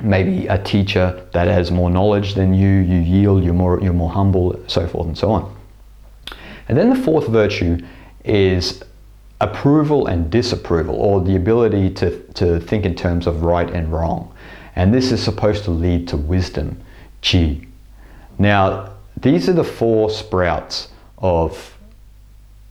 maybe 0.00 0.46
a 0.46 0.62
teacher 0.62 1.26
that 1.32 1.46
has 1.46 1.70
more 1.70 1.90
knowledge 1.90 2.34
than 2.34 2.54
you, 2.54 2.68
you 2.68 2.98
yield, 2.98 3.44
you're 3.44 3.54
more, 3.54 3.80
you're 3.80 3.92
more 3.92 4.10
humble, 4.10 4.62
so 4.66 4.86
forth 4.86 5.06
and 5.06 5.18
so 5.18 5.30
on. 5.30 5.56
And 6.68 6.78
then 6.78 6.88
the 6.88 6.96
fourth 6.96 7.28
virtue 7.28 7.84
is 8.24 8.82
approval 9.40 10.06
and 10.06 10.30
disapproval, 10.30 10.94
or 10.94 11.20
the 11.20 11.36
ability 11.36 11.90
to, 11.90 12.20
to 12.34 12.60
think 12.60 12.84
in 12.84 12.94
terms 12.94 13.26
of 13.26 13.42
right 13.42 13.68
and 13.70 13.92
wrong. 13.92 14.32
And 14.76 14.94
this 14.94 15.12
is 15.12 15.22
supposed 15.22 15.64
to 15.64 15.70
lead 15.70 16.08
to 16.08 16.16
wisdom, 16.16 16.80
zhi. 17.22 17.66
Now, 18.38 18.94
these 19.16 19.48
are 19.48 19.52
the 19.52 19.64
four 19.64 20.10
sprouts 20.10 20.88
of 21.20 21.76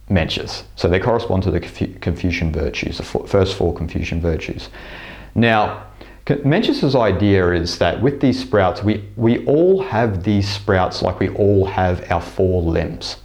Mencius. 0.10 0.64
So 0.76 0.88
they 0.88 1.00
correspond 1.00 1.44
to 1.44 1.52
the 1.52 1.60
Confucian 1.60 2.52
virtues, 2.52 2.98
the 2.98 3.04
first 3.04 3.56
four 3.56 3.74
Confucian 3.74 4.22
virtues. 4.22 4.70
Now, 5.36 5.86
Mencius's 6.26 6.96
idea 6.96 7.52
is 7.54 7.78
that 7.80 8.02
with 8.02 8.22
these 8.22 8.40
sprouts, 8.40 8.84
we, 8.84 9.06
we 9.16 9.46
all 9.46 9.82
have 9.82 10.24
these 10.24 10.48
sprouts 10.48 11.02
like 11.02 11.20
we 11.20 11.30
all 11.30 11.66
have 11.66 12.12
our 12.12 12.22
four 12.22 12.62
limbs. 12.62 13.18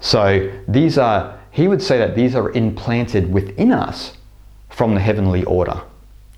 So 0.00 0.52
these 0.68 0.98
are, 0.98 1.38
he 1.50 1.66
would 1.66 1.82
say 1.82 1.98
that 1.98 2.14
these 2.14 2.34
are 2.34 2.50
implanted 2.52 3.32
within 3.32 3.72
us 3.72 4.16
from 4.70 4.94
the 4.94 5.00
heavenly 5.00 5.44
order 5.44 5.80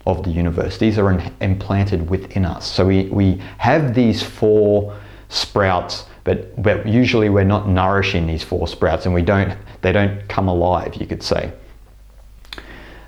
of 0.06 0.22
the 0.22 0.30
universe. 0.30 0.78
These 0.78 0.98
are 0.98 1.12
in, 1.12 1.32
implanted 1.42 2.08
within 2.08 2.46
us. 2.46 2.70
So 2.70 2.86
we, 2.86 3.04
we 3.06 3.42
have 3.58 3.94
these 3.94 4.22
four 4.22 4.96
sprouts, 5.28 6.06
but, 6.30 6.62
but 6.62 6.86
usually 6.86 7.28
we're 7.28 7.42
not 7.42 7.68
nourishing 7.68 8.24
these 8.24 8.44
four 8.44 8.68
sprouts 8.68 9.04
and 9.04 9.12
we 9.12 9.22
don't, 9.22 9.58
they 9.82 9.90
don't 9.90 10.28
come 10.28 10.46
alive, 10.46 10.94
you 10.94 11.06
could 11.06 11.24
say. 11.24 11.52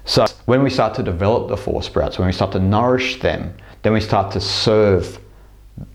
So 0.05 0.27
when 0.47 0.65
we 0.65 0.71
start 0.71 0.95
to 0.95 1.05
develop 1.05 1.49
the 1.49 1.57
four 1.57 1.85
sprouts, 1.85 2.19
when 2.19 2.27
we 2.27 2.33
start 2.33 2.51
to 2.53 2.59
nourish 2.59 3.21
them, 3.21 3.55
then 3.83 3.93
we 3.93 4.01
start 4.01 4.33
to 4.33 4.41
serve 4.41 5.21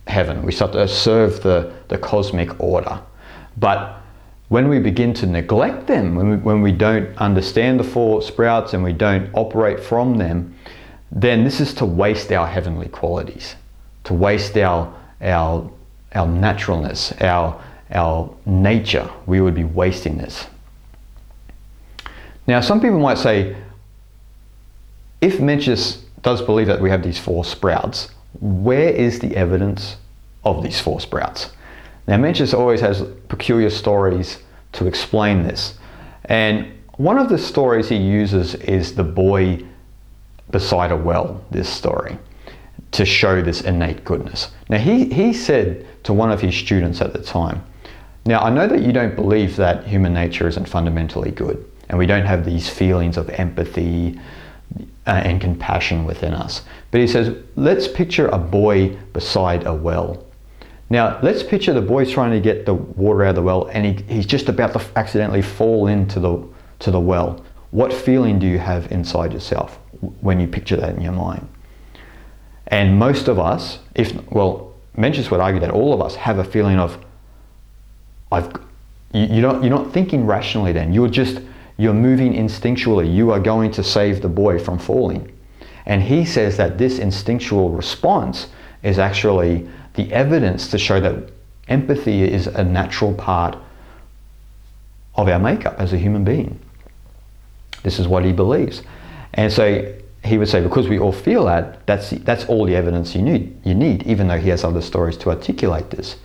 heaven. 0.08 0.42
We 0.44 0.54
start 0.54 0.72
to 0.72 0.88
serve 0.88 1.44
the, 1.44 1.74
the 1.90 1.98
cosmic 1.98 2.58
order. 2.62 3.02
But 3.58 4.02
when 4.48 4.70
we 4.70 4.80
begin 4.80 5.14
to 5.16 5.26
neglect 5.26 5.88
them, 5.88 6.16
when 6.16 6.30
we, 6.30 6.38
when 6.38 6.62
we 6.62 6.72
don't 6.72 7.14
understand 7.18 7.78
the 7.78 7.84
four 7.84 8.22
sprouts 8.22 8.74
and 8.74 8.84
we 8.86 8.94
don't 8.94 9.30
operate 9.34 9.82
from 9.82 10.18
them, 10.18 10.56
then 11.12 11.44
this 11.44 11.60
is 11.60 11.74
to 11.74 11.86
waste 11.86 12.32
our 12.32 12.48
heavenly 12.48 12.88
qualities, 12.88 13.56
to 14.06 14.14
waste 14.14 14.56
our, 14.56 14.94
our, 15.22 15.70
our 16.14 16.28
naturalness, 16.28 17.12
our, 17.22 17.62
our 17.92 18.34
nature. 18.46 19.10
We 19.26 19.42
would 19.42 19.56
be 19.56 19.64
wasting 19.64 20.18
this. 20.18 20.48
Now, 22.48 22.62
some 22.62 22.80
people 22.80 23.00
might 23.00 23.18
say, 23.18 23.56
if 25.20 25.40
Mencius 25.40 26.02
does 26.22 26.42
believe 26.42 26.68
that 26.68 26.82
we 26.82 26.90
have 26.90 27.04
these 27.04 27.20
four 27.20 27.44
sprouts, 27.44 28.10
where 28.40 28.90
is 28.90 29.20
the 29.20 29.36
evidence 29.36 29.98
of 30.44 30.64
these 30.64 30.80
four 30.80 31.00
sprouts? 31.02 31.52
Now, 32.08 32.18
Mencius 32.18 32.54
always 32.54 32.80
has 32.82 33.02
peculiar 33.28 33.70
stories 33.70 34.40
to 34.74 34.88
explain 34.88 35.44
this. 35.44 35.78
And 36.26 36.72
one 36.96 37.18
of 37.18 37.30
the 37.30 37.38
stories 37.38 37.90
he 37.90 37.98
uses 37.98 38.56
is 38.56 38.96
the 38.96 39.04
boy 39.04 39.64
beside 40.50 40.92
a 40.92 40.96
well, 40.96 41.44
this 41.52 41.68
story, 41.68 42.18
to 42.92 43.06
show 43.06 43.42
this 43.42 43.62
innate 43.62 44.06
goodness. 44.06 44.52
Now, 44.70 44.78
he, 44.78 45.06
he 45.06 45.34
said 45.34 45.86
to 46.08 46.14
one 46.14 46.32
of 46.32 46.42
his 46.42 46.56
students 46.56 47.02
at 47.02 47.14
the 47.14 47.22
time, 47.22 47.62
Now, 48.26 48.40
I 48.40 48.50
know 48.50 48.68
that 48.68 48.82
you 48.82 48.92
don't 48.92 49.16
believe 49.16 49.56
that 49.58 49.86
human 49.86 50.14
nature 50.14 50.48
isn't 50.48 50.68
fundamentally 50.68 51.32
good, 51.32 51.64
and 51.90 52.00
we 52.00 52.06
don't 52.06 52.26
have 52.26 52.44
these 52.46 52.70
feelings 52.70 53.18
of 53.18 53.30
empathy, 53.30 54.20
uh, 55.06 55.12
and 55.12 55.40
compassion 55.40 56.06
within 56.06 56.34
us. 56.34 56.64
But 56.92 57.02
he 57.02 57.08
says, 57.08 57.36
let's 57.56 57.88
picture 57.88 58.28
a 58.28 58.38
boy 58.38 58.98
beside 59.14 59.66
a 59.66 59.74
well. 59.74 60.26
Now, 60.90 61.20
let's 61.22 61.44
picture 61.44 61.74
the 61.74 61.82
boy 61.82 62.06
trying 62.06 62.32
to 62.32 62.40
get 62.40 62.66
the 62.66 62.74
water 62.74 63.24
out 63.24 63.30
of 63.30 63.36
the 63.36 63.42
well 63.42 63.70
and 63.74 63.86
he, 63.86 64.14
he's 64.14 64.26
just 64.26 64.50
about 64.50 64.74
to 64.74 64.82
accidentally 64.98 65.42
fall 65.42 65.88
into 65.88 66.20
the, 66.20 66.46
to 66.80 66.92
the 66.92 67.00
well. 67.00 67.44
What 67.72 67.92
feeling 67.92 68.40
do 68.40 68.48
you 68.48 68.60
have 68.60 68.92
inside 68.92 69.34
yourself 69.34 69.80
when 70.22 70.40
you 70.40 70.48
picture 70.48 70.78
that 70.78 70.96
in 70.96 71.02
your 71.02 71.14
mind? 71.14 71.48
And 72.68 72.98
most 72.98 73.28
of 73.28 73.40
us, 73.40 73.80
if, 73.96 74.14
well, 74.32 74.67
Mencius 74.98 75.30
would 75.30 75.40
argue 75.40 75.62
that 75.62 75.72
all 75.72 75.94
of 75.94 76.02
us 76.02 76.16
have 76.16 76.40
a 76.40 76.44
feeling 76.44 76.80
of, 76.80 76.98
I've, 78.32 78.52
you, 79.14 79.42
don't, 79.42 79.64
you're 79.64 79.76
not 79.76 79.94
thinking 79.94 80.26
rationally 80.26 80.72
then. 80.72 80.94
You're 80.94 81.08
just, 81.08 81.40
you're 81.78 81.94
moving 81.94 82.34
instinctually. 82.34 83.14
You 83.14 83.32
are 83.32 83.40
going 83.40 83.72
to 83.72 83.84
save 83.84 84.22
the 84.22 84.30
boy 84.30 84.60
from 84.60 84.80
falling. 84.80 85.32
And 85.86 86.02
he 86.02 86.26
says 86.26 86.58
that 86.58 86.78
this 86.78 87.00
instinctual 87.00 87.70
response 87.70 88.48
is 88.84 89.00
actually 89.00 89.70
the 89.94 90.12
evidence 90.12 90.70
to 90.72 90.78
show 90.78 91.00
that 91.00 91.30
empathy 91.68 92.24
is 92.24 92.48
a 92.48 92.64
natural 92.64 93.14
part 93.14 93.58
of 95.16 95.28
our 95.28 95.40
makeup 95.40 95.76
as 95.80 95.94
a 95.94 95.98
human 95.98 96.24
being. 96.24 96.60
This 97.84 98.00
is 98.00 98.08
what 98.08 98.26
he 98.26 98.34
believes. 98.34 98.82
And 99.34 99.52
so 99.52 99.94
he 100.28 100.38
would 100.38 100.48
say, 100.48 100.62
because 100.62 100.88
we 100.88 101.00
all 101.00 101.12
feel 101.12 101.46
that, 101.46 101.86
that's, 101.88 102.12
that's 102.12 102.46
all 102.46 102.66
the 102.66 102.76
evidence 102.76 103.16
you 103.16 103.22
need, 103.22 103.58
you 103.66 103.74
need, 103.74 104.04
even 104.04 104.28
though 104.28 104.38
he 104.38 104.50
has 104.50 104.64
other 104.64 104.82
stories 104.82 105.18
to 105.18 105.30
articulate 105.30 105.90
this. 105.90 106.18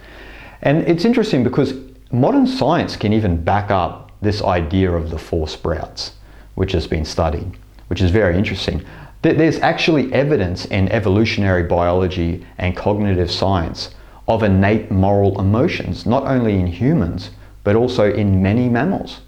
And 0.62 0.82
it's 0.88 1.04
interesting 1.04 1.42
because 1.42 1.74
modern 2.10 2.46
science 2.46 2.96
can 2.96 3.12
even 3.12 3.42
back 3.42 3.70
up 3.70 4.12
this 4.20 4.42
idea 4.42 4.92
of 4.92 5.10
the 5.10 5.18
four 5.18 5.48
sprouts, 5.48 6.12
which 6.54 6.72
has 6.72 6.86
been 6.86 7.04
studied, 7.04 7.50
which 7.88 8.00
is 8.00 8.10
very 8.10 8.36
interesting. 8.36 8.84
There's 9.22 9.58
actually 9.60 10.12
evidence 10.12 10.64
in 10.64 10.88
evolutionary 10.88 11.62
biology 11.62 12.44
and 12.58 12.76
cognitive 12.76 13.30
science 13.30 13.94
of 14.28 14.42
innate 14.42 14.90
moral 14.90 15.40
emotions, 15.40 16.06
not 16.06 16.24
only 16.24 16.58
in 16.58 16.66
humans, 16.66 17.30
but 17.64 17.76
also 17.76 18.12
in 18.12 18.42
many 18.42 18.68
mammals, 18.68 19.20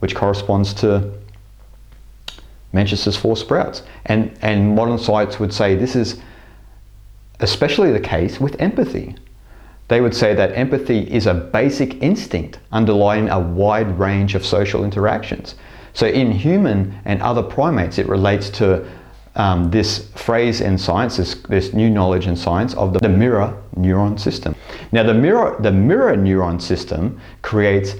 which 0.00 0.14
corresponds 0.14 0.72
to 0.74 1.12
Mencius's 2.72 3.16
four 3.16 3.36
sprouts. 3.36 3.82
And, 4.06 4.36
and 4.42 4.74
modern 4.74 4.98
science 4.98 5.40
would 5.40 5.52
say 5.52 5.74
this 5.74 5.96
is 5.96 6.20
especially 7.40 7.90
the 7.90 8.00
case 8.00 8.40
with 8.40 8.60
empathy. 8.60 9.16
they 9.88 10.00
would 10.00 10.14
say 10.14 10.34
that 10.34 10.52
empathy 10.54 11.00
is 11.10 11.26
a 11.26 11.34
basic 11.34 12.00
instinct 12.00 12.60
underlying 12.70 13.28
a 13.28 13.40
wide 13.40 13.98
range 13.98 14.36
of 14.36 14.46
social 14.46 14.84
interactions. 14.84 15.56
So 15.94 16.06
in 16.06 16.30
human 16.30 17.00
and 17.04 17.20
other 17.22 17.42
primates, 17.42 17.98
it 17.98 18.06
relates 18.06 18.50
to 18.50 18.86
um, 19.34 19.70
this 19.70 20.08
phrase 20.14 20.60
in 20.60 20.78
science, 20.78 21.16
this, 21.16 21.34
this, 21.48 21.72
new 21.72 21.88
knowledge 21.88 22.26
in 22.26 22.36
science 22.36 22.74
of 22.74 22.92
the, 22.92 22.98
the 23.00 23.08
mirror 23.08 23.60
neuron 23.76 24.18
system. 24.18 24.54
Now, 24.92 25.02
the 25.02 25.14
mirror, 25.14 25.56
the 25.60 25.72
mirror 25.72 26.16
neuron 26.16 26.60
system 26.60 27.20
creates 27.42 27.94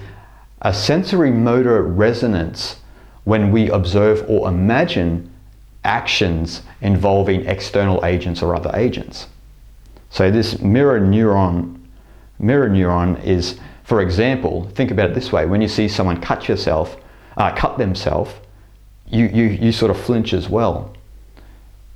a 0.62 0.75
sensory 0.75 1.31
motor 1.31 1.83
resonance 1.83 2.79
when 3.25 3.50
we 3.50 3.71
observe 3.71 4.25
or 4.29 4.49
imagine 4.49 5.31
actions 5.85 6.62
involving 6.81 7.47
external 7.47 8.05
agents 8.05 8.43
or 8.43 8.55
other 8.55 8.71
agents. 8.75 9.27
So 10.11 10.31
this 10.31 10.61
mirror 10.61 11.00
neuron, 11.00 11.81
mirror 12.39 12.69
neuron 12.69 13.23
is, 13.25 13.59
for 13.85 14.00
example, 14.00 14.69
think 14.75 14.91
about 14.91 15.11
it 15.11 15.15
this 15.15 15.33
way: 15.33 15.47
when 15.47 15.61
you 15.61 15.69
see 15.69 15.89
someone 15.89 16.21
cut 16.21 16.49
yourself, 16.49 16.97
uh, 17.37 17.55
cut 17.55 17.79
themselves, 17.79 18.33
you, 19.07 19.27
you 19.27 19.45
you 19.45 19.73
sort 19.73 19.91
of 19.91 20.00
flinch 20.00 20.33
as 20.33 20.49
well. 20.49 20.95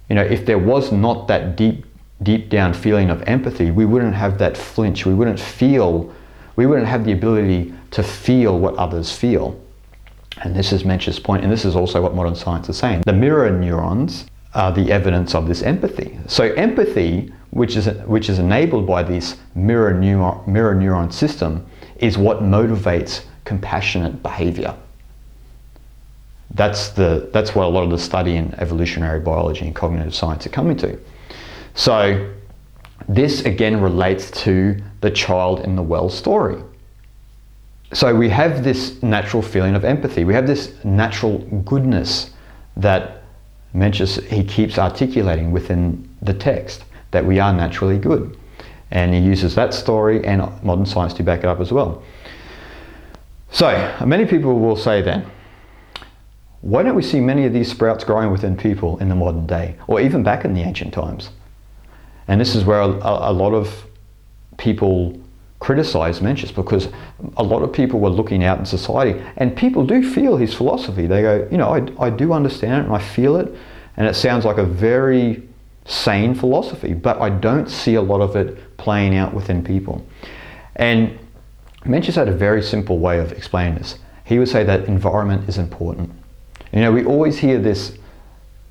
You 0.09 0.17
know, 0.17 0.23
if 0.23 0.47
there 0.47 0.59
was 0.59 0.93
not 0.93 1.29
that 1.29 1.57
deep 1.57 1.87
deep 2.23 2.49
down 2.49 2.73
feeling 2.73 3.11
of 3.11 3.23
empathy, 3.23 3.71
we 3.71 3.85
wouldn't 3.85 4.15
have 4.15 4.39
that 4.39 4.57
flinch. 4.57 5.05
We 5.05 5.15
wouldn't 5.15 5.41
feel, 5.41 6.13
we 6.57 6.67
wouldn't 6.67 6.87
have 6.87 7.05
the 7.05 7.13
ability 7.13 7.75
to 7.91 8.03
feel 8.03 8.59
what 8.59 8.75
others 8.77 9.15
feel. 9.15 9.61
And 10.43 10.55
this 10.55 10.73
is 10.73 10.85
Mencius's 10.85 11.21
point, 11.21 11.45
and 11.45 11.53
this 11.53 11.65
is 11.65 11.77
also 11.77 12.03
what 12.03 12.15
modern 12.15 12.35
science 12.35 12.69
is 12.69 12.77
saying. 12.77 13.03
The 13.07 13.13
mirror 13.13 13.51
neurons 13.51 14.27
are 14.55 14.73
the 14.73 14.91
evidence 14.91 15.35
of 15.35 15.49
this 15.49 15.63
empathy. 15.63 16.19
So 16.27 16.53
empathy, 16.53 17.33
which 17.51 17.77
is 17.77 17.87
which 18.07 18.29
is 18.29 18.39
enabled 18.39 18.87
by 18.87 19.03
this 19.03 19.37
mirror 19.55 19.93
neuron, 19.93 20.47
mirror 20.47 20.75
neuron 20.75 21.13
system, 21.13 21.67
is 21.97 22.19
what 22.19 22.43
motivates 22.43 23.25
compassionate 23.45 24.23
behavior. 24.23 24.75
That's 26.51 26.91
the 26.91 27.29
that's 27.33 27.55
what 27.55 27.67
a 27.67 27.69
lot 27.69 27.83
of 27.83 27.91
the 27.91 27.99
study 27.99 28.37
in 28.37 28.55
evolutionary 28.55 29.21
biology 29.21 29.67
and 29.67 29.75
cognitive 29.75 30.15
science 30.15 30.47
are 30.47 30.51
coming 30.51 30.77
to. 30.79 30.99
So 31.75 32.33
this 33.09 33.43
again 33.45 33.81
relates 33.81 34.31
to 34.43 34.81
the 35.01 35.11
child 35.11 35.61
in 35.61 35.77
the 35.77 35.83
well 35.83 36.09
story. 36.09 36.63
So 37.93 38.15
we 38.15 38.29
have 38.31 38.65
this 38.65 39.03
natural 39.03 39.43
feeling 39.43 39.75
of 39.75 39.85
empathy. 39.85 40.25
We 40.25 40.35
have 40.35 40.47
this 40.47 40.75
natural 40.85 41.39
goodness 41.65 42.31
that 42.77 43.23
Mencius, 43.75 44.23
he 44.25 44.43
keeps 44.45 44.79
articulating 44.79 45.53
within 45.53 46.09
the 46.23 46.35
text 46.35 46.85
that 47.11 47.25
we 47.25 47.39
are 47.39 47.53
naturally 47.53 47.99
good. 47.99 48.37
And 48.91 49.15
he 49.15 49.21
uses 49.21 49.55
that 49.55 49.75
story 49.75 50.25
and 50.25 50.41
modern 50.63 50.87
science 50.87 51.15
to 51.15 51.23
back 51.23 51.41
it 51.41 51.47
up 51.47 51.61
as 51.61 51.73
well. 51.73 52.03
So 53.51 53.97
many 54.05 54.27
people 54.27 54.59
will 54.59 54.77
say 54.77 55.03
then, 55.03 55.31
why 56.61 56.83
don't 56.83 56.95
we 56.95 57.03
see 57.03 57.21
many 57.21 57.45
of 57.45 57.53
these 57.53 57.71
sprouts 57.71 58.05
growing 58.05 58.31
within 58.31 58.57
people 58.57 58.99
in 58.99 59.09
the 59.09 59.15
modern 59.15 59.47
day, 59.47 59.77
or 59.87 60.01
even 60.01 60.23
back 60.23 60.45
in 60.45 60.55
the 60.55 60.63
ancient 60.63 60.95
times? 60.95 61.31
And 62.27 62.41
this 62.41 62.55
is 62.55 62.65
where 62.65 62.81
a, 62.81 62.87
a 62.87 63.33
lot 63.33 63.53
of 63.53 63.85
people 64.57 65.21
criticize 65.65 66.21
Mencius 66.21 66.55
because 66.55 66.89
a 67.39 67.43
lot 67.43 67.63
of 67.63 67.73
people 67.73 67.99
were 67.99 68.11
looking 68.11 68.45
out 68.45 68.59
in 68.59 68.67
society 68.67 69.19
and 69.39 69.57
people 69.57 69.87
do 69.87 70.07
feel 70.07 70.37
his 70.37 70.53
philosophy. 70.53 71.07
They 71.07 71.23
go, 71.23 71.49
you 71.51 71.57
know, 71.57 71.71
I, 71.71 72.07
I 72.07 72.11
do 72.11 72.35
understand 72.35 72.83
it 72.83 72.87
and 72.87 72.95
I 72.95 72.99
feel 72.99 73.37
it 73.37 73.51
and 73.97 74.07
it 74.07 74.15
sounds 74.15 74.45
like 74.45 74.59
a 74.59 74.65
very 74.65 75.43
sane 75.87 76.35
philosophy, 76.35 76.93
but 76.93 77.19
I 77.19 77.31
don't 77.31 77.71
see 77.71 77.95
a 77.95 78.03
lot 78.03 78.21
of 78.21 78.37
it 78.37 78.77
playing 78.77 79.17
out 79.17 79.33
within 79.33 79.65
people. 79.65 80.07
And 80.77 81.19
Mencius 81.85 82.17
had 82.17 82.29
a 82.29 82.37
very 82.37 82.63
simple 82.63 82.99
way 82.99 83.19
of 83.19 83.33
explaining 83.33 83.77
this. 83.77 83.99
He 84.25 84.39
would 84.39 84.51
say 84.51 84.65
that 84.65 84.85
environment 84.85 85.49
is 85.49 85.57
important. 85.57 86.11
You 86.75 86.81
know, 86.81 86.93
we 86.93 87.07
always 87.07 87.39
hear 87.39 87.59
this, 87.59 87.97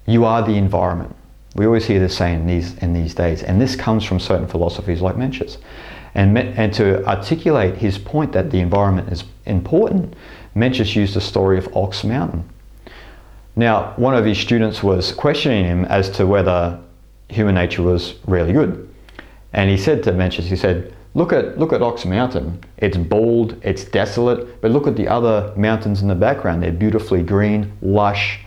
you 0.05 0.25
are 0.25 0.43
the 0.43 0.57
environment. 0.57 1.15
We 1.55 1.65
always 1.65 1.85
hear 1.85 1.99
this 1.99 2.15
saying 2.15 2.41
in 2.41 2.47
these, 2.47 2.77
in 2.77 2.93
these 2.93 3.15
days, 3.15 3.41
and 3.41 3.59
this 3.59 3.75
comes 3.75 4.03
from 4.03 4.19
certain 4.19 4.47
philosophies 4.47 5.01
like 5.01 5.15
Mencius. 5.15 5.57
And, 6.15 6.37
and 6.37 6.73
to 6.75 7.05
articulate 7.07 7.75
his 7.75 7.97
point 7.97 8.33
that 8.33 8.51
the 8.51 8.59
environment 8.59 9.11
is 9.11 9.23
important, 9.45 10.15
Mencius 10.55 10.95
used 10.95 11.15
the 11.15 11.21
story 11.21 11.57
of 11.57 11.75
Ox 11.75 12.03
Mountain. 12.03 12.47
Now, 13.55 13.93
one 13.97 14.15
of 14.15 14.25
his 14.25 14.37
students 14.37 14.83
was 14.83 15.11
questioning 15.11 15.65
him 15.65 15.85
as 15.85 16.09
to 16.11 16.25
whether 16.25 16.79
human 17.29 17.55
nature 17.55 17.81
was 17.81 18.15
really 18.27 18.53
good. 18.53 18.93
And 19.53 19.69
he 19.69 19.77
said 19.77 20.03
to 20.03 20.11
Mencius, 20.11 20.45
he 20.45 20.55
said, 20.55 20.93
look 21.13 21.33
at, 21.33 21.57
look 21.59 21.73
at 21.73 21.81
Ox 21.81 22.05
Mountain. 22.05 22.63
It's 22.77 22.97
bald, 22.97 23.59
it's 23.63 23.83
desolate, 23.83 24.61
but 24.61 24.71
look 24.71 24.87
at 24.87 24.95
the 24.95 25.07
other 25.07 25.53
mountains 25.55 26.01
in 26.01 26.07
the 26.07 26.15
background. 26.15 26.63
They're 26.63 26.71
beautifully 26.71 27.23
green, 27.23 27.71
lush. 27.81 28.39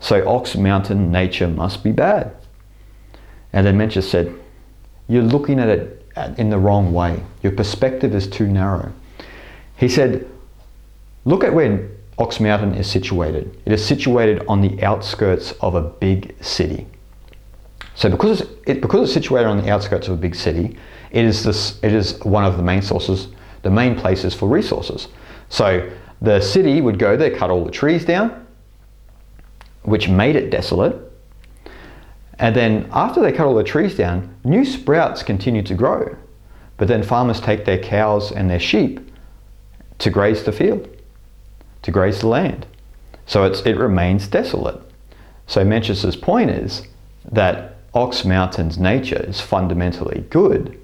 So 0.00 0.26
Ox 0.28 0.56
Mountain 0.56 1.10
nature 1.10 1.48
must 1.48 1.82
be 1.82 1.92
bad. 1.92 2.34
And 3.52 3.66
then 3.66 3.78
Mencius 3.78 4.08
said, 4.08 4.34
you're 5.08 5.22
looking 5.22 5.58
at 5.58 5.68
it 5.68 6.03
Uh, 6.16 6.32
in 6.38 6.48
the 6.48 6.58
wrong 6.58 6.92
way. 6.92 7.20
Your 7.42 7.50
perspective 7.50 8.14
is 8.14 8.28
too 8.28 8.46
narrow. 8.46 8.92
He 9.76 9.88
said, 9.88 10.30
Look 11.24 11.42
at 11.42 11.52
where 11.52 11.88
Ox 12.18 12.38
Mountain 12.38 12.74
is 12.74 12.88
situated. 12.88 13.60
It 13.64 13.72
is 13.72 13.84
situated 13.84 14.44
on 14.46 14.60
the 14.60 14.80
outskirts 14.84 15.52
of 15.60 15.74
a 15.74 15.80
big 15.80 16.36
city. 16.40 16.86
So 17.96 18.08
because 18.08 18.42
it's, 18.42 18.50
it, 18.66 18.80
because 18.80 19.08
it's 19.08 19.12
situated 19.12 19.48
on 19.48 19.60
the 19.60 19.68
outskirts 19.68 20.06
of 20.06 20.14
a 20.14 20.16
big 20.16 20.36
city, 20.36 20.76
it 21.10 21.24
is, 21.24 21.42
this, 21.42 21.80
it 21.82 21.92
is 21.92 22.20
one 22.20 22.44
of 22.44 22.58
the 22.58 22.62
main 22.62 22.82
sources, 22.82 23.26
the 23.62 23.70
main 23.70 23.96
places 23.96 24.34
for 24.34 24.48
resources. 24.48 25.08
So 25.48 25.90
the 26.22 26.40
city 26.40 26.80
would 26.80 27.00
go 27.00 27.16
there, 27.16 27.36
cut 27.36 27.50
all 27.50 27.64
the 27.64 27.72
trees 27.72 28.04
down, 28.04 28.46
which 29.82 30.08
made 30.08 30.36
it 30.36 30.50
desolate, 30.50 30.94
and 32.38 32.54
then 32.54 32.88
after 32.92 33.20
they 33.20 33.32
cut 33.32 33.46
all 33.46 33.54
the 33.54 33.64
trees 33.64 33.96
down, 33.96 34.34
new 34.44 34.64
sprouts 34.64 35.22
continue 35.22 35.62
to 35.62 35.74
grow. 35.74 36.16
But 36.76 36.88
then 36.88 37.02
farmers 37.02 37.40
take 37.40 37.64
their 37.64 37.78
cows 37.78 38.32
and 38.32 38.50
their 38.50 38.58
sheep 38.58 39.00
to 39.98 40.10
graze 40.10 40.42
the 40.42 40.52
field, 40.52 40.88
to 41.82 41.90
graze 41.90 42.20
the 42.20 42.28
land. 42.28 42.66
So 43.26 43.44
it 43.44 43.76
remains 43.76 44.26
desolate. 44.26 44.80
So 45.46 45.64
Mencius's 45.64 46.16
point 46.16 46.50
is 46.50 46.86
that 47.30 47.76
Ox 47.94 48.24
Mountain's 48.24 48.78
nature 48.78 49.22
is 49.26 49.40
fundamentally 49.40 50.24
good, 50.30 50.78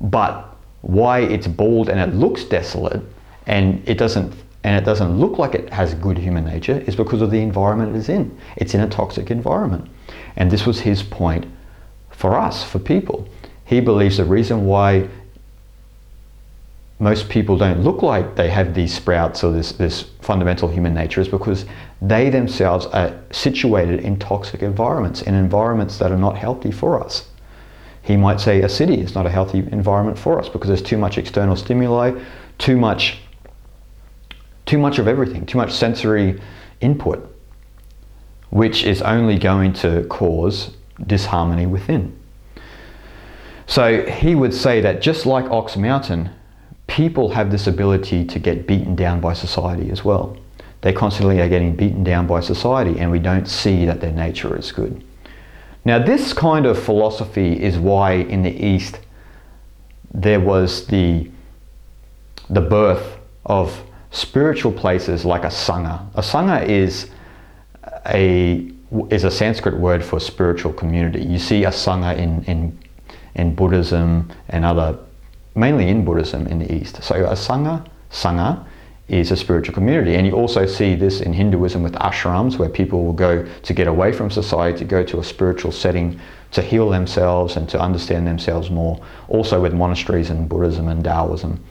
but 0.00 0.56
why 0.82 1.20
it's 1.20 1.46
bald 1.46 1.88
and 1.88 2.00
it 2.00 2.16
looks 2.16 2.44
desolate 2.44 3.02
and 3.46 3.82
it 3.88 3.98
doesn't 3.98 4.34
and 4.64 4.76
it 4.76 4.84
doesn't 4.84 5.18
look 5.18 5.38
like 5.38 5.54
it 5.54 5.72
has 5.72 5.94
good 5.94 6.18
human 6.18 6.44
nature 6.44 6.82
is 6.86 6.96
because 6.96 7.22
of 7.22 7.30
the 7.30 7.40
environment 7.40 7.94
it 7.94 7.98
is 8.00 8.08
in. 8.08 8.36
It's 8.56 8.74
in 8.74 8.80
a 8.80 8.88
toxic 8.88 9.30
environment. 9.30 9.88
And 10.36 10.50
this 10.50 10.66
was 10.66 10.80
his 10.80 11.02
point 11.02 11.46
for 12.10 12.38
us, 12.38 12.62
for 12.62 12.78
people. 12.78 13.28
He 13.64 13.80
believes 13.80 14.18
the 14.18 14.24
reason 14.24 14.66
why 14.66 15.08
most 16.98 17.28
people 17.28 17.58
don't 17.58 17.82
look 17.82 18.02
like 18.02 18.36
they 18.36 18.48
have 18.48 18.74
these 18.74 18.94
sprouts 18.94 19.44
or 19.44 19.52
this, 19.52 19.72
this 19.72 20.02
fundamental 20.20 20.68
human 20.68 20.94
nature 20.94 21.20
is 21.20 21.28
because 21.28 21.66
they 22.00 22.30
themselves 22.30 22.86
are 22.86 23.18
situated 23.30 24.00
in 24.00 24.18
toxic 24.18 24.62
environments, 24.62 25.20
in 25.22 25.34
environments 25.34 25.98
that 25.98 26.10
are 26.10 26.18
not 26.18 26.36
healthy 26.36 26.70
for 26.70 27.02
us. 27.02 27.28
He 28.00 28.16
might 28.16 28.40
say 28.40 28.62
a 28.62 28.68
city 28.68 29.00
is 29.00 29.14
not 29.14 29.26
a 29.26 29.30
healthy 29.30 29.58
environment 29.58 30.18
for 30.18 30.38
us 30.38 30.48
because 30.48 30.68
there's 30.68 30.82
too 30.82 30.96
much 30.96 31.18
external 31.18 31.56
stimuli, 31.56 32.18
too 32.58 32.76
much 32.76 33.18
too 34.66 34.78
much 34.78 34.98
of 34.98 35.08
everything, 35.08 35.46
too 35.46 35.58
much 35.58 35.72
sensory 35.72 36.40
input, 36.80 37.35
which 38.50 38.84
is 38.84 39.02
only 39.02 39.38
going 39.38 39.72
to 39.72 40.04
cause 40.04 40.70
disharmony 41.06 41.66
within. 41.66 42.16
So 43.66 44.04
he 44.06 44.34
would 44.34 44.54
say 44.54 44.80
that 44.80 45.02
just 45.02 45.26
like 45.26 45.50
Ox 45.50 45.76
Mountain, 45.76 46.30
people 46.86 47.30
have 47.30 47.50
this 47.50 47.66
ability 47.66 48.24
to 48.24 48.38
get 48.38 48.66
beaten 48.66 48.94
down 48.94 49.20
by 49.20 49.32
society 49.32 49.90
as 49.90 50.04
well. 50.04 50.36
They 50.82 50.92
constantly 50.92 51.40
are 51.40 51.48
getting 51.48 51.74
beaten 51.74 52.04
down 52.04 52.26
by 52.26 52.40
society, 52.40 53.00
and 53.00 53.10
we 53.10 53.18
don't 53.18 53.46
see 53.46 53.86
that 53.86 54.00
their 54.00 54.12
nature 54.12 54.56
is 54.56 54.70
good. 54.70 55.02
Now, 55.84 55.98
this 55.98 56.32
kind 56.32 56.66
of 56.66 56.78
philosophy 56.78 57.60
is 57.60 57.78
why 57.78 58.12
in 58.12 58.42
the 58.42 58.50
East 58.50 59.00
there 60.12 60.40
was 60.40 60.86
the, 60.86 61.30
the 62.48 62.60
birth 62.60 63.18
of 63.44 63.82
spiritual 64.10 64.72
places 64.72 65.24
like 65.24 65.44
a 65.44 65.48
sangha. 65.48 66.06
A 66.14 66.20
sangha 66.20 66.66
is 66.66 67.10
a 68.08 68.70
is 69.10 69.24
a 69.24 69.30
Sanskrit 69.30 69.76
word 69.76 70.04
for 70.04 70.20
spiritual 70.20 70.72
community. 70.72 71.22
You 71.22 71.38
see 71.38 71.64
a 71.64 71.70
sangha 71.70 72.16
in, 72.16 72.44
in, 72.44 72.78
in 73.34 73.54
Buddhism 73.54 74.30
and 74.48 74.64
other, 74.64 74.98
mainly 75.54 75.88
in 75.88 76.04
Buddhism 76.04 76.46
in 76.46 76.60
the 76.60 76.72
East. 76.72 77.02
So 77.02 77.16
a 77.16 77.32
sangha, 77.32 77.86
sangha 78.10 78.64
is 79.08 79.30
a 79.30 79.36
spiritual 79.36 79.74
community. 79.74 80.14
And 80.14 80.26
you 80.26 80.34
also 80.34 80.66
see 80.66 80.94
this 80.94 81.20
in 81.20 81.32
Hinduism 81.32 81.82
with 81.82 81.94
ashrams, 81.94 82.58
where 82.58 82.68
people 82.68 83.04
will 83.04 83.12
go 83.12 83.46
to 83.62 83.74
get 83.74 83.86
away 83.86 84.12
from 84.12 84.30
society, 84.30 84.84
go 84.84 85.04
to 85.04 85.18
a 85.18 85.24
spiritual 85.24 85.72
setting 85.72 86.20
to 86.52 86.62
heal 86.62 86.88
themselves 86.88 87.56
and 87.56 87.68
to 87.68 87.80
understand 87.80 88.26
themselves 88.26 88.70
more. 88.70 89.00
Also 89.28 89.60
with 89.60 89.74
monasteries 89.74 90.30
in 90.30 90.48
Buddhism 90.48 90.88
and 90.88 91.04
Taoism. 91.04 91.62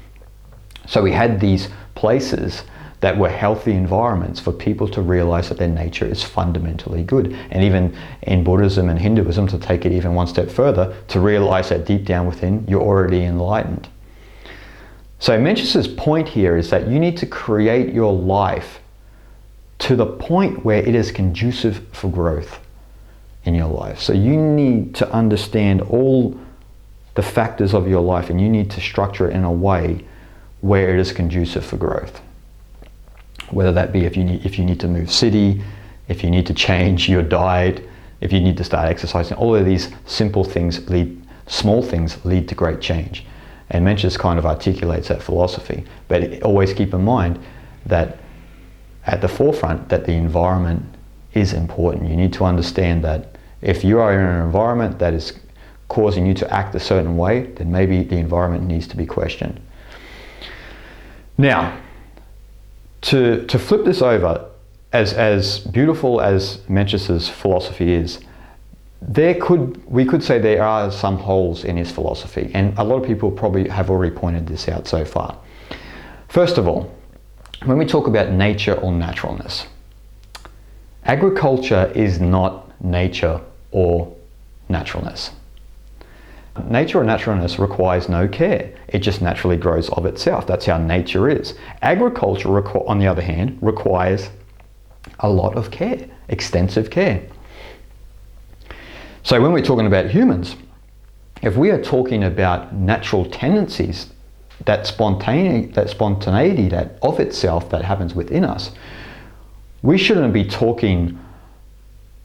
So 0.88 1.02
we 1.02 1.12
had 1.12 1.39
these 1.39 1.69
places 1.95 2.63
that 3.01 3.17
were 3.17 3.29
healthy 3.29 3.73
environments 3.73 4.39
for 4.39 4.51
people 4.51 4.88
to 4.88 5.01
realize 5.01 5.49
that 5.49 5.58
their 5.58 5.67
nature 5.67 6.05
is 6.05 6.23
fundamentally 6.23 7.03
good. 7.03 7.34
And 7.51 7.63
even 7.63 7.95
in 8.23 8.43
Buddhism 8.43 8.89
and 8.89 8.97
Hinduism, 8.97 9.47
to 9.47 9.60
take 9.60 9.86
it 9.86 9.91
even 9.91 10.15
one 10.15 10.27
step 10.27 10.49
further, 10.49 10.95
to 11.10 11.19
realize 11.19 11.69
that 11.69 11.86
deep 11.86 12.05
down 12.05 12.25
within, 12.25 12.65
you're 12.67 12.81
already 12.81 13.23
enlightened. 13.23 13.89
So 15.19 15.39
Mencius's 15.39 15.88
point 15.88 16.29
here 16.29 16.58
is 16.58 16.69
that 16.69 16.88
you 16.88 16.99
need 16.99 17.17
to 17.17 17.25
create 17.25 17.93
your 17.93 18.13
life 18.13 18.79
to 19.79 19.95
the 19.95 20.05
point 20.05 20.63
where 20.63 20.81
it 20.81 20.95
is 20.95 21.12
conducive 21.12 21.86
for 21.91 22.10
growth 22.10 22.60
in 23.43 23.53
your 23.53 23.67
life. 23.67 23.99
So 23.99 24.13
you 24.13 24.36
need 24.36 24.95
to 24.95 25.12
understand 25.12 25.81
all 25.81 26.39
the 27.15 27.23
factors 27.23 27.73
of 27.73 27.88
your 27.88 28.01
life 28.01 28.29
and 28.29 28.39
you 28.41 28.49
need 28.49 28.71
to 28.71 28.81
structure 28.81 29.29
it 29.29 29.36
in 29.36 29.43
a 29.43 29.51
way 29.51 30.03
where 30.62 30.93
it 30.93 30.99
is 30.99 31.12
conducive 31.12 31.65
for 31.65 31.77
growth. 31.77 32.21
Whether 33.51 33.71
that 33.73 33.91
be 33.93 34.05
if 34.05 34.17
you 34.17 34.23
need, 34.23 34.45
if 34.45 34.58
you 34.58 34.65
need 34.65 34.79
to 34.79 34.88
move 34.88 35.12
city, 35.12 35.62
if 36.08 36.23
you 36.23 36.29
need 36.29 36.45
to 36.47 36.53
change 36.53 37.10
your 37.10 37.23
diet, 37.23 37.88
if 38.21 38.31
you 38.31 38.39
need 38.39 38.58
to 38.58 38.63
start 38.63 38.89
exercising, 38.89 39.38
all 39.38 39.55
of 39.55 39.65
these 39.65 39.91
simple 40.05 40.43
things 40.43 40.88
lead, 40.89 41.21
small 41.47 41.81
things 41.81 42.23
lead 42.25 42.47
to 42.49 42.55
great 42.55 42.81
change. 42.81 43.25
And 43.69 43.86
Mencius 43.86 44.17
kind 44.17 44.38
of 44.38 44.45
articulates 44.45 45.08
that 45.08 45.21
philosophy. 45.21 45.84
But 46.08 46.41
always 46.43 46.73
keep 46.73 46.93
in 46.93 47.03
mind 47.03 47.39
that 47.86 48.19
at 49.05 49.21
the 49.21 49.27
forefront 49.27 49.89
that 49.89 50.05
the 50.05 50.13
environment 50.13 50.84
is 51.34 51.53
important. 51.53 52.10
You 52.10 52.15
need 52.15 52.34
to 52.34 52.45
understand 52.45 53.03
that 53.03 53.38
if 53.62 53.84
you 53.84 53.99
are 53.99 54.13
in 54.13 54.19
an 54.19 54.41
environment 54.43 54.99
that 54.99 55.13
is 55.13 55.34
causing 55.88 56.25
you 56.25 56.34
to 56.34 56.51
act 56.53 56.73
a 56.75 56.79
certain 56.79 57.17
way, 57.17 57.47
then 57.58 57.71
maybe 57.71 58.03
the 58.03 58.17
environment 58.17 58.63
needs 58.63 58.88
to 58.88 58.97
be 58.97 59.05
questioned. 59.05 59.60
Now, 61.38 61.77
to, 63.06 63.46
to 63.46 63.60
flip 63.60 63.86
this 63.86 64.02
over, 64.02 64.50
as, 64.91 65.13
as 65.13 65.60
beautiful 65.60 66.22
as 66.22 66.60
Mencius's 66.68 67.30
philosophy 67.30 67.94
is, 67.94 68.20
there 69.02 69.36
could 69.36 69.86
we 69.86 70.04
could 70.04 70.24
say 70.24 70.39
there 70.39 70.63
are 70.63 70.89
some 70.89 71.18
holes 71.18 71.63
in 71.63 71.78
his 71.78 71.91
philosophy, 71.91 72.50
and 72.56 72.76
a 72.80 72.84
lot 72.84 73.02
of 73.02 73.08
people 73.08 73.30
probably 73.30 73.70
have 73.70 73.91
already 73.91 74.15
pointed 74.15 74.48
this 74.48 74.68
out 74.68 74.88
so 74.88 75.06
far. 75.06 75.38
First 76.30 76.58
of 76.58 76.68
all, 76.68 76.91
when 77.65 77.78
we 77.78 77.86
talk 77.86 78.08
about 78.08 78.32
nature 78.32 78.74
or 78.74 78.91
naturalness, 78.91 79.68
agriculture 81.04 81.91
is 81.94 82.20
not 82.20 82.82
nature 82.84 83.39
or 83.72 84.15
naturalness. 84.70 85.32
Nature 86.63 87.02
or 87.02 87.04
naturalness 87.04 87.60
requires 87.60 88.08
no 88.08 88.28
care. 88.28 88.74
It 88.88 89.00
just 89.00 89.22
naturally 89.22 89.58
grows 89.58 89.89
of 89.89 90.06
itself. 90.06 90.48
That's 90.48 90.65
how 90.65 90.78
nature 90.78 91.28
is. 91.28 91.54
Agriculture, 91.82 92.50
on 92.88 93.00
the 93.00 93.08
other 93.08 93.22
hand, 93.22 93.58
requires 93.62 94.30
a 95.20 95.30
lot 95.30 95.56
of 95.58 95.70
care, 95.70 96.10
extensive 96.30 96.89
care. 96.89 97.22
So 99.24 99.41
when 99.41 99.52
we're 99.52 99.65
talking 99.65 99.88
about 99.88 100.10
humans, 100.10 100.56
if 101.41 101.58
we 101.58 101.72
are 101.72 101.82
talking 101.82 102.24
about 102.24 102.74
natural 102.74 103.26
tendencies, 103.26 104.08
that 104.63 104.88
spontaneity, 104.88 105.68
that 105.74 105.89
spontaneity 105.89 106.70
that 106.70 106.98
of 107.02 107.20
itself 107.20 107.70
that 107.70 107.84
happens 107.84 108.15
within 108.15 108.46
us, 108.46 108.72
we 109.82 109.98
shouldn't 109.98 110.34
be 110.34 110.46
talking 110.46 111.20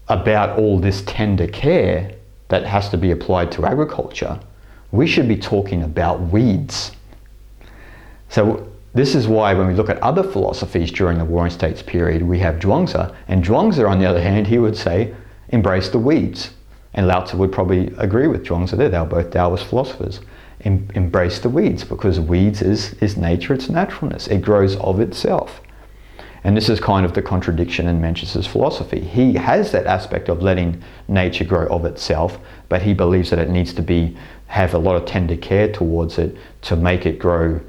about 0.09 0.59
all 0.59 0.79
this 0.79 1.03
tender 1.03 1.49
care 1.49 2.13
that 2.51 2.65
has 2.65 2.89
to 2.91 2.99
be 2.99 3.11
applied 3.11 3.51
to 3.53 3.65
agriculture. 3.65 4.39
We 4.93 5.07
should 5.07 5.29
be 5.29 5.37
talking 5.37 5.83
about 5.83 6.21
weeds. 6.21 6.93
So 8.29 8.69
this 8.93 9.15
is 9.15 9.29
why 9.29 9.55
when 9.55 9.69
we 9.69 9.75
look 9.75 9.89
at 9.89 9.99
other 10.03 10.23
philosophies 10.23 10.91
during 10.91 11.19
the 11.19 11.25
Warring 11.25 11.53
States 11.53 11.83
period, 11.83 12.23
we 12.23 12.41
have 12.41 12.57
Zhuangzi, 12.57 13.15
and 13.29 13.45
Zhuangzi 13.45 13.89
on 13.89 14.01
the 14.01 14.07
other 14.07 14.21
hand, 14.21 14.49
he 14.49 14.59
would 14.59 14.77
say, 14.77 15.15
embrace 15.51 15.89
the 15.89 15.99
weeds. 15.99 16.51
And 16.93 17.07
Lao 17.07 17.23
Tzu 17.23 17.37
would 17.37 17.53
probably 17.53 17.95
agree 17.99 18.27
with 18.27 18.45
Zhuangzi 18.45 18.77
there. 18.77 18.89
They 18.89 18.99
were 18.99 19.05
both 19.05 19.31
Taoist 19.31 19.65
philosophers. 19.65 20.21
Em- 20.63 20.89
embrace 20.95 21.39
the 21.39 21.49
weeds 21.49 21.85
because 21.85 22.21
weeds 22.21 22.61
is, 22.61 22.95
is 22.95 23.17
nature, 23.17 23.55
it's 23.55 23.69
naturalness. 23.69 24.27
It 24.27 24.43
grows 24.43 24.77
of 24.77 25.01
itself. 25.01 25.61
And 26.43 26.57
this 26.57 26.69
is 26.69 26.81
kind 26.81 27.05
of 27.05 27.13
the 27.13 27.23
contradiction 27.23 27.87
in 27.87 28.01
Mencius's 28.01 28.47
philosophy. 28.47 29.01
He 29.01 29.35
has 29.35 29.73
that 29.73 29.87
aspect 29.87 30.29
of 30.29 30.43
letting 30.43 30.83
nature 31.07 31.45
grow 31.45 31.67
of 31.67 31.85
itself, 31.85 32.39
but 32.69 32.83
he 32.83 32.95
believes 32.95 33.31
that 33.31 33.39
it 33.39 33.51
needs 33.51 33.75
to 33.75 33.83
be 33.83 34.17
have 34.47 34.75
a 34.75 34.79
lot 34.79 34.97
of 34.97 35.05
tender 35.05 35.37
care 35.37 35.71
towards 35.71 36.19
it 36.19 36.37
to 36.63 36.77
make 36.77 37.07
it 37.07 37.19
grow 37.19 37.61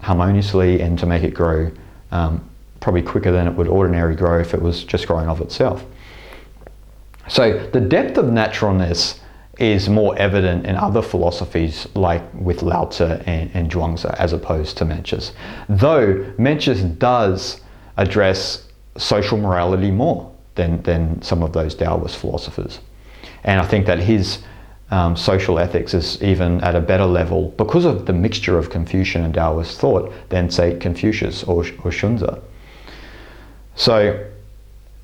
harmoniously 0.00 0.80
and 0.80 0.98
to 0.98 1.06
make 1.06 1.22
it 1.22 1.32
grow 1.32 1.70
um, 2.10 2.48
probably 2.80 3.02
quicker 3.02 3.32
than 3.32 3.46
it 3.46 3.54
would 3.54 3.68
ordinarily 3.68 4.14
grow 4.14 4.38
if 4.38 4.52
it 4.52 4.60
was 4.60 4.84
just 4.84 5.06
growing 5.06 5.26
of 5.26 5.40
itself. 5.40 5.84
So 7.28 7.66
the 7.68 7.80
depth 7.80 8.18
of 8.18 8.30
naturalness 8.30 9.20
is 9.58 9.88
more 9.88 10.16
evident 10.18 10.66
in 10.66 10.76
other 10.76 11.02
philosophies 11.02 11.86
like 11.94 12.22
with 12.34 12.62
Lao 12.62 12.86
Tzu 12.86 13.04
and, 13.04 13.50
and 13.54 13.70
Zhuangzi 13.70 14.12
as 14.18 14.32
opposed 14.32 14.76
to 14.78 14.84
Mencius. 14.84 15.32
Though 15.68 16.24
Mencius 16.38 16.82
does 16.98 17.60
address 17.96 18.66
social 18.96 19.38
morality 19.38 19.90
more 19.90 20.32
than, 20.54 20.82
than 20.82 21.20
some 21.22 21.42
of 21.42 21.52
those 21.52 21.74
Taoist 21.74 22.16
philosophers. 22.16 22.80
And 23.44 23.60
I 23.60 23.66
think 23.66 23.86
that 23.86 23.98
his 23.98 24.38
um, 24.90 25.16
social 25.16 25.58
ethics 25.58 25.94
is 25.94 26.22
even 26.22 26.60
at 26.62 26.74
a 26.74 26.80
better 26.80 27.06
level 27.06 27.50
because 27.56 27.84
of 27.84 28.06
the 28.06 28.12
mixture 28.12 28.58
of 28.58 28.70
Confucian 28.70 29.24
and 29.24 29.34
Taoist 29.34 29.78
thought 29.78 30.12
than, 30.28 30.50
say, 30.50 30.78
Confucius 30.78 31.44
or, 31.44 31.60
or 31.60 31.90
Xunzi. 31.90 32.40
So 33.76 34.24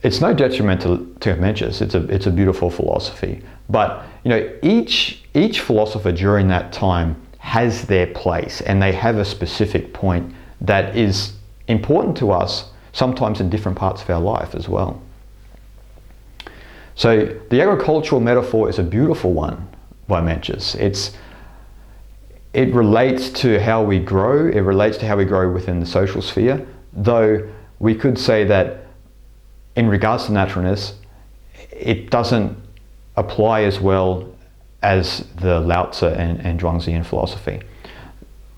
it's 0.02 0.20
no 0.20 0.32
detriment 0.32 0.80
to, 0.82 1.14
to 1.20 1.36
Mencius. 1.36 1.82
It's 1.82 1.94
a, 1.94 2.04
it's 2.08 2.26
a 2.26 2.30
beautiful 2.30 2.70
philosophy. 2.70 3.42
But 3.68 4.06
you 4.24 4.30
know, 4.30 4.52
each, 4.62 5.22
each 5.35 5.61
philosopher 5.61 6.12
during 6.12 6.48
that 6.48 6.72
time 6.72 7.20
has 7.38 7.87
their 7.87 8.06
place 8.06 8.61
and 8.61 8.83
they 8.83 8.92
have 8.92 9.16
a 9.16 9.24
specific 9.24 9.92
point 9.92 10.35
that 10.61 10.96
is 10.96 11.33
important 11.68 12.16
to 12.18 12.30
us 12.30 12.70
sometimes 12.92 13.40
in 13.40 13.48
different 13.48 13.78
parts 13.78 14.02
of 14.02 14.11
our 14.11 14.20
life 14.20 14.54
as 14.54 14.68
well. 14.68 15.00
So 16.94 17.38
the 17.48 17.62
agricultural 17.62 18.20
metaphor 18.20 18.68
is 18.68 18.78
a 18.78 18.83
beautiful 18.83 19.33
one 19.33 19.66
by 20.06 20.20
Mencius. 20.20 20.74
It's, 20.74 21.12
it 22.52 22.74
relates 22.74 23.30
to 23.40 23.59
how 23.61 23.83
we 23.83 24.00
grow, 24.00 24.48
it 24.48 24.61
relates 24.61 24.98
to 24.98 25.06
how 25.06 25.16
we 25.16 25.24
grow 25.24 25.50
within 25.50 25.80
the 25.80 25.87
social 25.87 26.20
sphere, 26.20 26.66
though 26.92 27.48
we 27.78 27.94
could 27.94 28.18
say 28.18 28.44
that 28.44 28.87
in 29.76 29.88
regards 29.88 30.26
to 30.26 30.33
naturalness, 30.33 30.94
it 31.70 32.11
doesn't 32.11 32.59
apply 33.20 33.62
as 33.62 33.78
well 33.78 34.35
as 34.83 35.26
the 35.37 35.61
Lao 35.61 35.85
Tzu 35.87 36.06
and, 36.06 36.40
and 36.40 36.59
Zhuangzian 36.59 37.04
philosophy. 37.04 37.61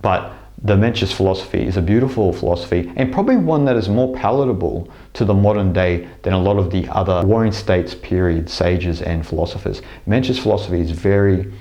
But 0.01 0.33
the 0.65 0.77
Mencius 0.77 1.13
philosophy 1.13 1.67
is 1.67 1.77
a 1.77 1.83
beautiful 1.83 2.33
philosophy 2.33 2.93
and 2.95 3.13
probably 3.13 3.37
one 3.37 3.65
that 3.65 3.77
is 3.77 3.89
more 3.89 4.15
palatable 4.15 4.89
to 5.15 5.25
the 5.25 5.35
modern 5.35 5.73
day 5.73 6.09
than 6.23 6.33
a 6.33 6.39
lot 6.41 6.57
of 6.57 6.71
the 6.71 6.89
other 6.89 7.27
Warring 7.27 7.53
States 7.53 7.95
period 7.95 8.49
sages 8.49 9.03
and 9.03 9.27
philosophers. 9.27 9.83
Mencius 10.07 10.39
philosophy 10.39 10.81
is 10.81 10.93
very 10.93 11.53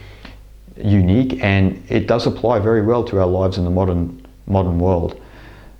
unique 0.78 1.44
and 1.44 1.84
it 1.90 2.08
does 2.08 2.28
apply 2.28 2.60
very 2.60 2.84
well 2.84 3.04
to 3.06 3.20
our 3.20 3.26
lives 3.26 3.58
in 3.58 3.66
the 3.66 3.72
modern 3.72 4.26
modern 4.46 4.78
world. 4.78 5.20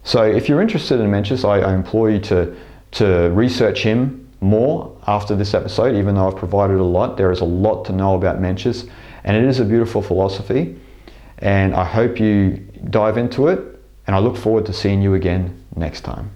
So 0.04 0.24
if 0.24 0.50
you're 0.50 0.62
interested 0.62 1.00
in 1.00 1.12
Mencius, 1.12 1.46
I, 1.46 1.60
I 1.60 1.76
implore 1.76 2.10
you 2.10 2.20
to 2.20 2.56
to 2.92 3.30
research 3.30 3.84
him 3.84 4.21
more 4.42 4.98
after 5.08 5.36
this 5.36 5.54
episode, 5.54 5.96
even 5.96 6.16
though 6.16 6.28
I've 6.28 6.36
provided 6.36 6.78
a 6.78 6.84
lot. 6.84 7.16
There 7.16 7.32
is 7.32 7.40
a 7.40 7.46
lot 7.46 7.86
to 7.86 7.94
know 7.94 8.16
about 8.16 8.42
Mencius, 8.42 8.90
and 9.24 9.38
it 9.38 9.44
is 9.46 9.60
a 9.60 9.66
beautiful 9.66 10.02
philosophy. 10.02 10.76
And 11.38 11.74
I 11.74 11.86
hope 11.86 12.20
you 12.20 12.58
dive 12.90 13.18
into 13.18 13.48
it, 13.48 13.60
and 14.08 14.16
I 14.16 14.20
look 14.20 14.36
forward 14.36 14.66
to 14.66 14.74
seeing 14.74 15.02
you 15.02 15.14
again 15.14 15.64
next 15.76 16.02
time. 16.02 16.32